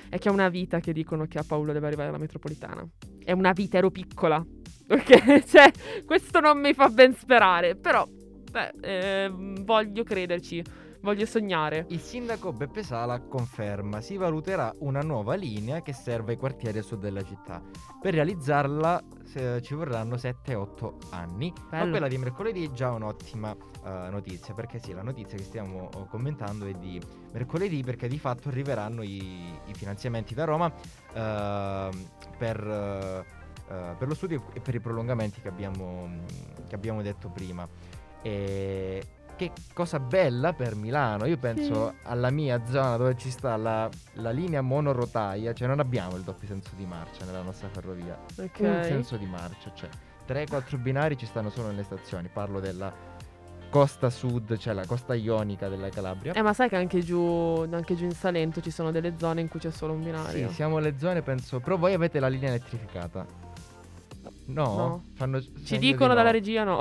È 0.09 0.19
che 0.19 0.29
è 0.29 0.33
una 0.33 0.49
vita 0.49 0.79
che 0.79 0.93
dicono 0.93 1.27
che 1.27 1.39
a 1.39 1.45
Paolo 1.47 1.73
deve 1.73 1.87
arrivare 1.87 2.09
alla 2.11 2.19
metropolitana. 2.19 2.87
È 3.25 3.33
una 3.33 3.53
vita, 3.53 3.79
ero 3.79 3.91
piccola. 3.91 4.45
Ok? 4.93 5.45
cioè, 5.47 5.71
questo 6.05 6.41
non 6.41 6.59
mi 6.61 6.75
fa 6.75 6.89
ben 6.91 7.15
sperare. 7.15 7.77
Però, 7.77 8.07
beh, 8.53 8.73
ehm, 8.83 9.65
voglio 9.65 10.05
crederci. 10.05 10.63
Voglio 11.01 11.27
sognare. 11.27 11.87
Il 11.89 11.99
sindaco 11.99 12.53
Beppe 12.53 12.85
Sala 12.85 13.19
conferma 13.23 14.01
si 14.01 14.17
valuterà 14.17 14.73
una 14.79 15.01
nuova 15.01 15.35
linea 15.35 15.83
che 15.83 15.93
serve 15.93 16.33
ai 16.33 16.39
quartieri 16.39 16.79
a 16.79 16.83
sud 16.83 17.01
della 17.01 17.23
città. 17.23 17.61
Per 18.01 18.15
realizzarla 18.15 19.03
se- 19.25 19.61
ci 19.63 19.75
vorranno 19.75 20.17
7-8 20.17 20.99
anni. 21.11 21.53
Ma 21.71 21.79
Bello. 21.79 21.91
quella 21.91 22.07
di 22.07 22.19
mercoledì 22.19 22.67
è 22.67 22.71
già 22.71 22.93
un'ottima 22.93 23.51
eh, 23.51 24.09
notizia, 24.11 24.55
perché 24.55 24.79
sì, 24.79 24.93
la 24.93 25.03
notizia 25.03 25.37
che 25.37 25.43
stiamo 25.43 25.91
oh, 25.93 26.07
commentando 26.07 26.67
è 26.67 26.73
di 26.75 27.01
mercoledì 27.33 27.83
perché 27.83 28.07
di 28.07 28.21
fatto 28.21 28.49
arriveranno 28.49 29.03
i, 29.03 29.59
i 29.67 29.75
finanziamenti 29.75 30.35
da 30.35 30.45
Roma 30.45 30.73
ehm, 31.15 31.91
per, 32.39 32.65
eh, 32.65 33.25
eh, 33.75 33.95
per 33.99 34.07
lo 34.07 34.15
studio 34.15 34.45
e 34.53 34.61
per 34.61 34.77
i 34.77 34.81
prolungamenti 34.81 35.41
che 35.41 35.49
abbiamo, 35.49 36.09
che 36.69 36.77
abbiamo 36.77 37.03
detto 37.03 37.29
prima. 37.29 37.67
E 38.23 39.03
che 39.37 39.51
cosa 39.73 39.99
bella 39.99 40.53
per 40.53 40.75
Milano. 40.77 41.27
Io 41.27 41.37
penso 41.39 41.89
Sì. 41.89 41.95
alla 42.05 42.31
mia 42.31 42.61
zona 42.67 42.97
dove 42.97 43.17
ci 43.17 43.31
sta 43.31 43.57
la, 43.57 43.89
la 44.15 44.31
linea 44.31 44.61
monorotaia, 44.61 45.53
cioè 45.53 45.67
non 45.69 45.81
abbiamo 45.81 46.17
il 46.17 46.23
doppio 46.23 46.47
senso 46.47 46.71
di 46.77 46.85
marcia 46.87 47.25
nella 47.25 47.43
nostra 47.43 47.69
ferrovia. 47.69 48.19
Ok. 48.39 48.61
Un 48.61 48.81
senso 48.85 49.17
di 49.17 49.27
marcia, 49.27 49.73
cioè 49.75 49.89
3-4 50.29 50.77
binari 50.79 51.17
ci 51.17 51.27
stanno 51.27 51.51
solo 51.51 51.69
nelle 51.69 51.83
stazioni. 51.83 52.29
Parlo 52.33 52.61
della 52.61 52.93
costa 53.71 54.11
sud, 54.11 54.57
cioè 54.59 54.75
la 54.75 54.85
costa 54.87 55.15
ionica 55.15 55.67
della 55.69 55.89
Calabria. 55.89 56.35
Eh, 56.35 56.43
ma 56.43 56.53
sai 56.53 56.69
che 56.69 56.77
anche 56.77 57.01
giù, 57.01 57.67
anche 57.73 57.97
giù 57.97 58.05
in 58.05 58.13
Salento 58.13 58.61
ci 58.61 58.71
sono 58.71 58.91
delle 58.93 59.15
zone 59.19 59.41
in 59.41 59.49
cui 59.49 59.59
c'è 59.61 59.71
solo 59.71 59.95
un 59.95 60.03
sì, 60.03 60.11
binario. 60.11 60.51
siamo 60.51 60.79
le 60.79 60.95
zone, 60.99 61.23
penso. 61.23 61.59
Però 61.59 61.77
voi 61.79 61.95
avete 61.95 62.21
la 62.21 62.29
linea 62.29 62.51
elettrificata. 62.51 63.27
No? 64.47 64.65
No. 64.77 65.05
Fanno 65.15 65.41
Ci 65.41 65.51
segno 65.63 65.81
di 65.81 65.87
dicono 65.87 66.09
no. 66.09 66.15
dalla 66.15 66.31
regia 66.31 66.65
no. 66.65 66.81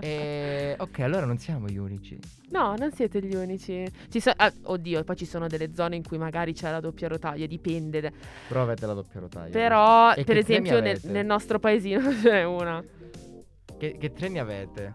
Eh, 0.00 0.76
ok, 0.78 0.98
allora 1.00 1.26
non 1.26 1.38
siamo 1.38 1.66
gli 1.68 1.76
unici. 1.76 2.18
No, 2.50 2.74
non 2.76 2.92
siete 2.92 3.20
gli 3.20 3.34
unici. 3.34 3.84
Ci 4.10 4.20
so- 4.20 4.32
ah, 4.34 4.52
oddio, 4.64 5.02
poi 5.04 5.16
ci 5.16 5.24
sono 5.26 5.46
delle 5.48 5.72
zone 5.74 5.96
in 5.96 6.02
cui 6.06 6.18
magari 6.18 6.52
c'è 6.52 6.70
la 6.70 6.80
doppia 6.80 7.08
rotaia, 7.08 7.46
dipende. 7.46 8.00
da- 8.00 8.12
Però 8.48 8.62
avete 8.62 8.86
la 8.86 8.94
doppia 8.94 9.20
rotaia. 9.20 9.50
Però, 9.50 10.12
E 10.14 10.24
per 10.24 10.36
esempio, 10.36 10.80
nel, 10.80 11.00
nel 11.04 11.26
nostro 11.26 11.58
paesino 11.58 12.00
ce 12.20 12.30
n'è 12.30 12.44
una. 12.44 12.82
Che, 13.78 13.96
che 13.98 14.12
treni 14.12 14.38
avete? 14.38 14.94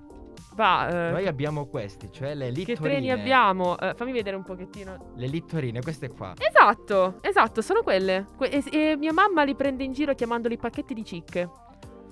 Va, 0.59 0.89
eh, 1.07 1.11
Noi 1.11 1.25
abbiamo 1.25 1.67
questi, 1.67 2.11
cioè 2.11 2.35
le 2.35 2.47
che 2.51 2.51
littorine. 2.51 2.89
treni 2.95 3.11
abbiamo? 3.11 3.77
Eh, 3.79 3.93
fammi 3.95 4.11
vedere 4.11 4.35
un 4.35 4.43
pochettino. 4.43 5.13
Le 5.15 5.27
littorine, 5.27 5.81
queste 5.81 6.09
qua. 6.09 6.33
Esatto, 6.37 7.19
esatto, 7.21 7.61
sono 7.61 7.81
quelle. 7.81 8.25
Que- 8.35 8.49
e, 8.49 8.63
e 8.69 8.97
mia 8.97 9.13
mamma 9.13 9.43
li 9.45 9.55
prende 9.55 9.85
in 9.85 9.93
giro 9.93 10.13
chiamandoli 10.13 10.57
pacchetti 10.57 10.93
di 10.93 11.05
cicche. 11.05 11.49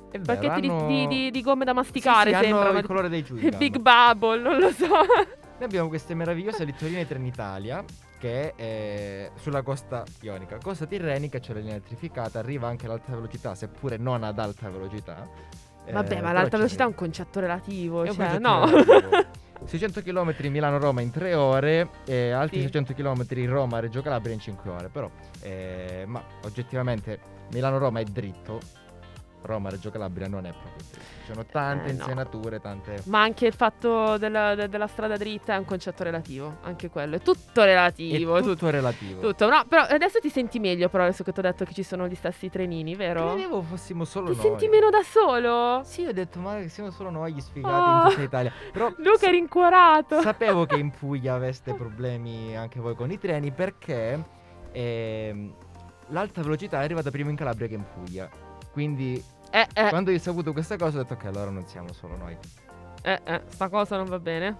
È 0.09 0.17
vero, 0.19 0.23
Pacchetti 0.39 0.61
di- 0.61 0.69
hanno- 0.69 0.87
di, 0.87 1.07
di- 1.07 1.31
di 1.31 1.41
gomme 1.41 1.65
da 1.65 1.71
Sì, 1.71 1.77
masticare 1.77 2.29
sì, 2.29 2.35
hanno 2.35 2.45
sembrano. 2.45 2.77
il 2.79 2.85
colore 2.85 3.09
dei 3.09 3.21
chewing 3.23 3.49
gum. 3.51 3.57
Big 3.59 3.77
Bubble, 3.79 4.41
non 4.41 4.57
lo 4.59 4.71
so. 4.71 4.87
Noi 4.87 5.63
abbiamo 5.65 5.89
queste 5.89 6.13
meravigliose 6.13 6.63
littorine 6.63 7.05
Trenitalia 7.05 7.83
che 8.17 8.55
è 8.55 9.29
sulla 9.35 9.61
costa 9.61 10.05
ionica. 10.21 10.57
Costa 10.63 10.85
tirrenica 10.85 11.39
c'è 11.39 11.51
la 11.51 11.59
linea 11.59 11.73
elettrificata, 11.75 12.39
arriva 12.39 12.69
anche 12.69 12.87
l'alta 12.87 13.13
velocità, 13.13 13.55
seppure 13.55 13.97
non 13.97 14.23
ad 14.23 14.39
alta 14.39 14.69
velocità. 14.69 15.27
Eh, 15.87 15.91
Vabbè, 15.93 16.21
ma 16.21 16.33
l'alta 16.33 16.57
velocità 16.57 16.83
è 16.83 16.87
un 16.87 16.95
concetto 16.95 17.39
relativo. 17.39 18.03
è 18.03 18.09
un 18.09 18.15
cioè, 18.15 18.25
concetto 18.25 18.47
no. 18.47 18.65
relativo. 18.65 19.25
600 19.65 20.01
km 20.03 20.35
Milano-Roma 20.49 21.01
in 21.01 21.09
3 21.11 21.33
ore 21.33 21.89
e 22.05 22.29
altri 22.31 22.57
Sì. 22.57 22.63
600 22.63 22.93
km 22.93 23.25
Roma-Reggio 23.49 24.01
Calabria 24.01 24.33
in 24.33 24.39
5 24.39 24.69
ore. 24.69 24.89
Però, 24.89 25.09
eh, 25.41 26.03
ma 26.05 26.21
oggettivamente 26.43 27.19
Milano-Roma 27.51 27.99
è 27.99 28.03
dritto, 28.03 28.59
Roma-Reggio 29.41 29.89
Calabria 29.89 30.27
non 30.27 30.45
è 30.45 30.51
proprio 30.51 30.85
dritto. 30.91 31.16
Ci 31.27 31.33
sono 31.33 31.45
tante 31.45 31.89
Eh, 31.89 31.91
no. 31.91 31.99
insenature, 32.03 32.61
tante... 32.61 33.01
Ma 33.07 33.21
anche 33.21 33.47
il 33.47 33.53
fatto 33.53 34.17
della, 34.17 34.55
de- 34.55 34.69
della 34.69 34.87
strada 34.87 35.17
dritta 35.17 35.55
è 35.55 35.57
un 35.57 35.65
concetto 35.65 36.03
relativo. 36.03 36.59
Anche 36.61 36.89
quello. 36.89 37.17
È 37.17 37.19
tutto 37.19 37.61
È 37.61 37.65
relativo. 37.65 38.37
tutto, 38.37 38.51
tutto. 38.53 38.69
relativo. 38.69 39.19
tutto. 39.19 39.49
No, 39.49 39.65
però 39.67 39.81
adesso 39.81 40.19
ti 40.19 40.29
senti 40.29 40.57
meglio, 40.59 40.87
però, 40.87 41.03
adesso 41.03 41.25
che 41.25 41.33
ti 41.33 41.39
ho 41.39 41.41
detto 41.41 41.65
che 41.65 41.73
ci 41.73 41.83
sono 41.83 42.07
gli 42.07 42.15
stessi 42.15 42.49
trenini, 42.49 42.95
vero? 42.95 43.33
Credevo 43.33 43.61
fossimo 43.61 44.05
solo 44.05 44.29
Ti 44.29 44.37
noi. 44.37 44.45
senti 44.45 44.67
meno 44.69 44.89
da 44.89 45.01
solo? 45.03 45.81
Sì, 45.83 46.05
ho 46.05 46.13
detto, 46.13 46.39
ma 46.39 46.59
che 46.59 46.69
siamo 46.69 46.91
solo 46.91 47.09
noi 47.09 47.33
gli 47.33 47.41
sfigati 47.41 47.73
Oh. 47.89 48.03
in 48.03 48.09
tutta 48.11 48.21
Italia. 48.21 48.53
Però 48.71 48.87
Luca 48.97 49.17
sa- 49.17 49.27
è 49.27 49.31
rincuorato. 49.31 50.21
sapevo 50.21 50.65
che 50.65 50.75
in 50.77 50.91
Puglia 50.97 51.33
aveste 51.33 51.73
problemi 51.73 52.55
anche 52.55 52.79
voi 52.79 52.95
con 52.95 53.11
i 53.11 53.19
treni 53.19 53.51
perché 53.51 54.23
ehm, 54.71 55.53
l'alta 56.07 56.41
velocità 56.41 56.79
è 56.79 56.83
arrivata 56.85 57.11
prima 57.11 57.29
in 57.29 57.35
Calabria 57.35 57.67
che 57.67 57.73
in 57.73 57.83
Puglia. 57.93 58.29
Quindi 58.71 59.21
Eh, 59.51 59.67
eh, 59.73 59.89
quando 59.89 60.11
io 60.11 60.17
ho 60.17 60.21
saputo 60.21 60.51
questa 60.53 60.75
cosa 60.77 60.99
ho 60.99 61.01
detto 61.03 61.13
ok, 61.13 61.25
allora 61.25 61.49
non 61.49 61.65
siamo 61.67 61.93
solo 61.93 62.15
noi. 62.17 62.37
eh, 63.03 63.19
eh, 63.23 63.41
sta 63.47 63.69
cosa 63.69 63.95
non 63.97 64.05
va 64.05 64.19
bene. 64.19 64.57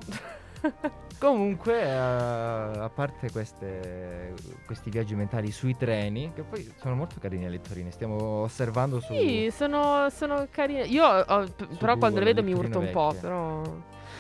Comunque, 1.20 1.82
eh, 1.82 1.90
a 1.90 2.90
parte 2.94 3.32
queste- 3.32 4.34
questi 4.68 4.90
viaggi 4.92 5.16
mentali 5.16 5.52
sui 5.52 5.76
treni, 5.76 6.32
che 6.34 6.44
poi 6.44 6.72
sono 6.80 6.94
molto 6.96 7.16
carini 7.20 7.44
le 7.46 7.50
lettorine, 7.52 7.90
stiamo 7.92 8.16
osservando 8.44 9.00
su... 9.00 9.14
Sì, 9.14 9.50
sono, 9.52 10.10
sono 10.12 10.48
carine. 10.52 10.84
Io, 10.84 11.04
ho- 11.06 11.44
p- 11.46 11.78
però, 11.78 11.98
quando 11.98 12.20
le 12.20 12.26
Google, 12.26 12.34
vedo 12.34 12.44
mi 12.44 12.54
urto 12.54 12.80
un 12.80 12.86
lettorine 12.86 12.92
po'. 12.92 13.08
vecchie. 13.08 13.22
Però. 13.22 13.62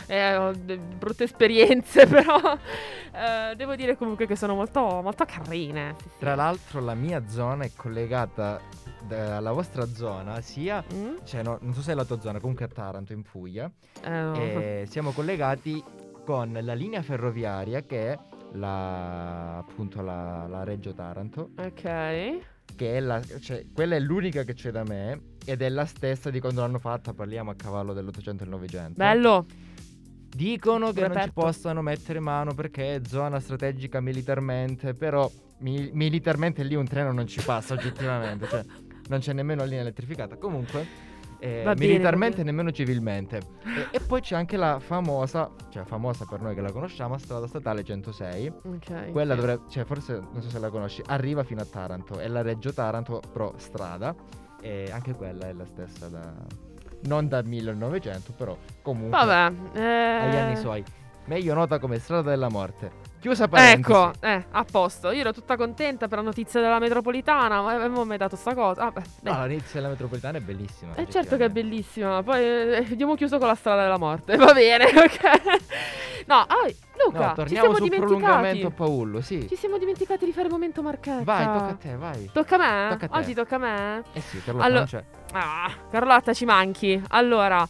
Eh, 0.08 0.36
ho 0.38 0.52
de- 0.54 0.78
brutte 0.78 1.24
esperienze, 1.26 2.06
però. 2.08 2.58
eh, 3.14 3.56
devo 3.56 3.76
dire 3.76 3.96
comunque 3.96 4.26
che 4.26 4.36
sono 4.36 4.56
molto, 4.56 5.02
molto 5.04 5.24
carine. 5.26 5.96
sì, 6.02 6.10
sì. 6.10 6.18
Tra 6.20 6.34
l'altro 6.34 6.80
la 6.82 6.96
mia 6.96 7.28
zona 7.28 7.64
è 7.66 7.72
collegata 7.76 8.60
da- 9.06 9.38
alla 9.38 9.52
vostra 9.52 9.86
zona 9.86 10.40
sia... 10.42 10.84
Mm? 10.94 11.16
Cioè, 11.24 11.44
no, 11.44 11.58
non 11.62 11.74
so 11.74 11.82
se 11.82 11.92
è 11.92 11.96
la 11.96 12.06
tua 12.06 12.20
zona, 12.20 12.40
comunque 12.40 12.66
a 12.66 12.68
Taranto, 12.70 13.14
in 13.14 13.22
Puglia. 13.24 13.70
Eh. 14.04 14.82
E 14.82 14.86
siamo 14.90 15.12
collegati 15.12 15.84
con 16.26 16.58
la 16.62 16.74
linea 16.74 17.02
ferroviaria 17.02 17.82
che 17.84 18.12
è 18.14 18.20
la, 18.54 19.58
appunto 19.58 20.02
la, 20.02 20.46
la 20.48 20.64
Reggio 20.64 20.94
Taranto, 20.94 21.52
Ok. 21.58 21.82
che 22.76 22.96
è 22.96 23.00
la, 23.00 23.22
cioè, 23.40 23.66
quella 23.74 23.96
è 23.96 24.00
l'unica 24.00 24.44
che 24.44 24.54
c'è 24.54 24.72
da 24.72 24.84
me 24.84 25.36
ed 25.46 25.62
è 25.62 25.70
la 25.70 25.86
stessa 25.86 26.30
di 26.30 26.40
quando 26.40 26.62
l'hanno 26.62 26.80
fatta, 26.80 27.14
parliamo 27.14 27.52
a 27.52 27.56
cavallo 27.56 27.94
dell'Ottocento 27.94 28.44
e 28.44 28.46
del 28.46 28.56
Novecento. 28.56 28.94
Bello. 28.96 29.46
Dicono 30.30 30.92
che 30.92 31.02
non 31.02 31.12
ci 31.12 31.16
Reperto. 31.18 31.42
possano 31.42 31.82
mettere 31.82 32.20
mano 32.20 32.54
perché 32.54 32.96
è 32.96 33.02
zona 33.08 33.40
strategica 33.40 34.00
militarmente, 34.02 34.94
però 34.94 35.30
mi- 35.60 35.90
militarmente 35.94 36.64
lì 36.64 36.76
un 36.76 36.86
treno 36.86 37.12
non 37.12 37.26
ci 37.26 37.42
passa 37.42 37.74
oggettivamente, 37.74 38.48
cioè 38.48 38.64
non 39.08 39.20
c'è 39.20 39.34
nemmeno 39.34 39.64
linea 39.64 39.82
elettrificata. 39.82 40.38
Comunque, 40.38 40.86
eh, 41.40 41.62
bene, 41.64 41.76
militarmente 41.76 42.38
bene. 42.38 42.52
nemmeno 42.52 42.72
civilmente. 42.72 43.38
E, 43.64 43.98
e 43.98 44.00
poi 44.00 44.22
c'è 44.22 44.36
anche 44.36 44.58
la 44.58 44.80
famosa, 44.80 45.52
cioè 45.70 45.84
famosa 45.84 46.26
per 46.28 46.42
noi 46.42 46.56
che 46.56 46.62
la 46.62 46.72
conosciamo, 46.72 47.18
strada 47.18 47.48
statale 47.48 47.84
106. 47.84 48.54
Ok. 48.64 49.12
Quella 49.12 49.36
dovrebbe, 49.36 49.64
cioè 49.70 49.86
forse 49.86 50.20
non 50.32 50.42
so 50.42 50.50
se 50.50 50.60
la 50.60 50.70
conosci, 50.70 51.02
arriva 51.08 51.44
fino 51.44 51.62
a 51.62 51.66
Taranto, 51.66 52.20
è 52.20 52.28
la 52.28 52.42
Reggio 52.42 52.74
Taranto 52.74 53.22
pro 53.32 53.54
strada 53.58 54.16
e 54.62 54.90
anche 54.92 55.14
quella 55.14 55.48
è 55.48 55.54
la 55.54 55.66
stessa 55.66 56.08
da... 56.08 56.34
non 57.04 57.28
dal 57.28 57.46
1900 57.46 58.34
però 58.34 58.58
comunque 58.82 59.24
Vabbè. 59.24 59.56
eh, 59.74 59.82
agli 59.82 60.36
anni 60.36 60.56
suoi. 60.56 60.84
Meglio 61.26 61.54
nota 61.54 61.78
come 61.78 62.00
strada 62.00 62.30
della 62.30 62.50
morte. 62.50 63.07
Chiusa 63.28 63.50
parentesi. 63.50 63.92
Ecco, 63.92 64.12
eh, 64.22 64.46
a 64.52 64.64
posto. 64.64 65.12
Io 65.12 65.20
ero 65.20 65.34
tutta 65.34 65.58
contenta 65.58 66.08
per 66.08 66.20
la 66.20 66.24
notizia 66.24 66.62
della 66.62 66.80
metropolitana, 66.80 67.62
ma 67.62 67.74
avevamo 67.74 68.06
mai 68.06 68.16
dato 68.18 68.38
sta 68.38 68.54
cosa. 68.54 68.84
Ah, 68.84 68.92
beh. 68.92 69.02
No, 69.24 69.46
l'inizio 69.46 69.74
della 69.74 69.90
metropolitana 69.90 70.38
è 70.38 70.42
bellissima. 70.42 70.96
Eh 70.96 71.10
certo 71.10 71.36
che 71.36 71.44
è 71.44 71.50
bellissima. 71.50 72.24
Poi 72.24 72.42
eh, 72.42 72.88
abbiamo 72.90 73.16
chiuso 73.16 73.38
con 73.38 73.48
la 73.48 73.56
strada 73.56 73.82
della 73.84 73.98
morte. 73.98 74.38
Va 74.38 74.54
bene, 74.54 74.86
ok. 74.96 76.24
No, 76.28 76.36
ah, 76.36 76.72
Luca, 77.04 77.20
No, 77.20 77.28
ci 77.30 77.36
torniamo 77.36 77.74
siamo 77.74 77.76
sul 77.76 77.90
prolungamento 77.90 78.70
Paullo, 78.70 79.20
sì. 79.20 79.46
Ci 79.50 79.58
siamo 79.58 79.78
dimenticati 79.78 80.24
di 80.24 80.32
fare 80.32 80.46
il 80.48 80.54
momento 80.54 80.82
marchetta. 80.82 81.24
Vai, 81.24 81.46
tocca 81.46 81.68
a 81.68 81.74
te, 81.76 81.96
vai. 81.98 82.30
Tocca 82.32 82.56
a 82.56 82.58
me? 82.58 82.90
Tocca 82.92 83.06
a 83.06 83.10
te. 83.10 83.18
Oggi 83.18 83.34
tocca 83.34 83.56
a 83.56 83.60
me? 83.60 84.04
Eh 84.14 84.22
sì, 84.22 84.42
Carlotta 84.42 84.66
Allora- 84.66 84.80
non 84.80 84.88
c'è. 84.88 85.04
Ah, 85.34 85.72
Carlotta, 85.92 86.34
ci 86.34 86.46
manchi. 86.46 87.02
Allora, 87.10 87.68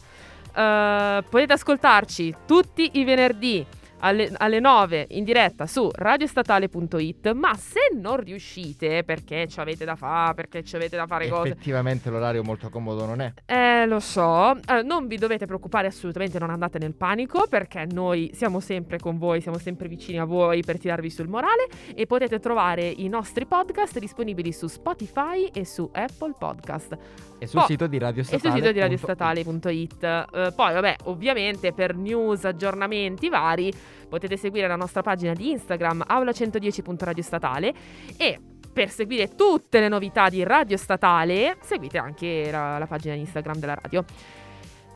eh, 0.54 1.24
potete 1.28 1.52
ascoltarci 1.52 2.34
tutti 2.46 2.90
i 2.94 3.04
venerdì 3.04 3.66
alle, 4.00 4.30
alle 4.36 4.60
9 4.60 5.06
in 5.10 5.24
diretta 5.24 5.66
su 5.66 5.88
radiostatale.it. 5.92 7.32
Ma 7.32 7.54
se 7.54 7.90
non 7.94 8.18
riuscite, 8.18 9.04
perché 9.04 9.46
ci 9.48 9.60
avete 9.60 9.84
da 9.84 9.96
fare, 9.96 10.34
perché 10.34 10.62
ci 10.62 10.76
avete 10.76 10.96
da 10.96 11.06
fare 11.06 11.28
cose. 11.28 11.50
Effettivamente 11.50 12.10
l'orario 12.10 12.42
molto 12.42 12.68
comodo 12.70 13.04
non 13.04 13.20
è. 13.20 13.32
Eh, 13.46 13.67
lo 13.86 14.00
so. 14.00 14.22
Allora, 14.22 14.82
non 14.82 15.06
vi 15.06 15.16
dovete 15.16 15.46
preoccupare 15.46 15.86
assolutamente, 15.86 16.38
non 16.38 16.50
andate 16.50 16.78
nel 16.78 16.94
panico, 16.94 17.46
perché 17.48 17.86
noi 17.90 18.30
siamo 18.34 18.60
sempre 18.60 18.98
con 18.98 19.18
voi, 19.18 19.40
siamo 19.40 19.58
sempre 19.58 19.88
vicini 19.88 20.18
a 20.18 20.24
voi 20.24 20.62
per 20.62 20.78
tirarvi 20.78 21.10
sul 21.10 21.28
morale 21.28 21.66
e 21.94 22.06
potete 22.06 22.38
trovare 22.40 22.86
i 22.86 23.08
nostri 23.08 23.46
podcast 23.46 23.98
disponibili 23.98 24.52
su 24.52 24.66
Spotify 24.66 25.46
e 25.52 25.64
su 25.64 25.88
Apple 25.92 26.34
Podcast 26.38 26.96
E 27.38 27.46
sul 27.46 27.60
Poi- 27.60 27.68
sito 27.68 27.86
di 27.86 27.98
Radio 27.98 28.22
e 28.22 28.24
Statale. 28.24 28.50
sul 28.50 28.60
sito 28.60 28.72
di 28.72 28.80
radiostatale.it. 28.80 30.02
Eh, 30.02 30.52
poi, 30.54 30.72
vabbè, 30.74 30.96
ovviamente 31.04 31.72
per 31.72 31.94
news, 31.94 32.44
aggiornamenti 32.44 33.28
vari, 33.28 33.72
potete 34.08 34.36
seguire 34.36 34.66
la 34.66 34.76
nostra 34.76 35.02
pagina 35.02 35.32
di 35.34 35.50
Instagram 35.50 36.04
aula110.radiostatale 36.08 37.74
e 38.16 38.40
per 38.78 38.90
seguire 38.90 39.34
tutte 39.34 39.80
le 39.80 39.88
novità 39.88 40.28
di 40.28 40.44
Radio 40.44 40.76
Statale, 40.76 41.56
seguite 41.62 41.98
anche 41.98 42.48
la, 42.48 42.78
la 42.78 42.86
pagina 42.86 43.14
di 43.14 43.20
Instagram 43.22 43.58
della 43.58 43.74
radio. 43.74 44.04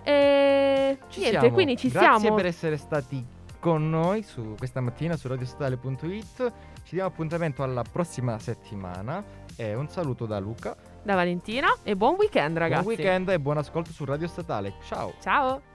E 0.05 0.99
Ci 1.09 1.19
niente, 1.19 1.39
siamo. 1.41 1.53
quindi 1.53 1.77
ci 1.77 1.89
Grazie 1.89 2.21
siamo. 2.21 2.37
per 2.37 2.47
essere 2.47 2.77
stati 2.77 3.25
con 3.59 3.91
noi 3.91 4.23
su 4.23 4.55
questa 4.57 4.81
mattina 4.81 5.17
su 5.17 5.27
radiostatale.it. 5.27 6.53
Ci 6.85 6.95
diamo 6.95 7.09
appuntamento 7.09 7.65
alla 7.65 7.83
prossima 7.83 8.39
settimana. 8.39 9.41
E 9.57 9.75
un 9.75 9.89
saluto 9.89 10.27
da 10.27 10.39
Luca. 10.39 10.77
Da 11.03 11.17
Valentina 11.17 11.77
e 11.83 11.97
buon 11.97 12.15
weekend, 12.15 12.59
ragazzi. 12.59 12.85
Buon 12.85 12.95
weekend 12.95 13.29
e 13.31 13.41
buon 13.41 13.59
ascolto 13.59 13.91
su 13.91 14.05
Radio 14.05 14.29
Statale. 14.29 14.75
Ciao. 14.85 15.15
Ciao. 15.21 15.72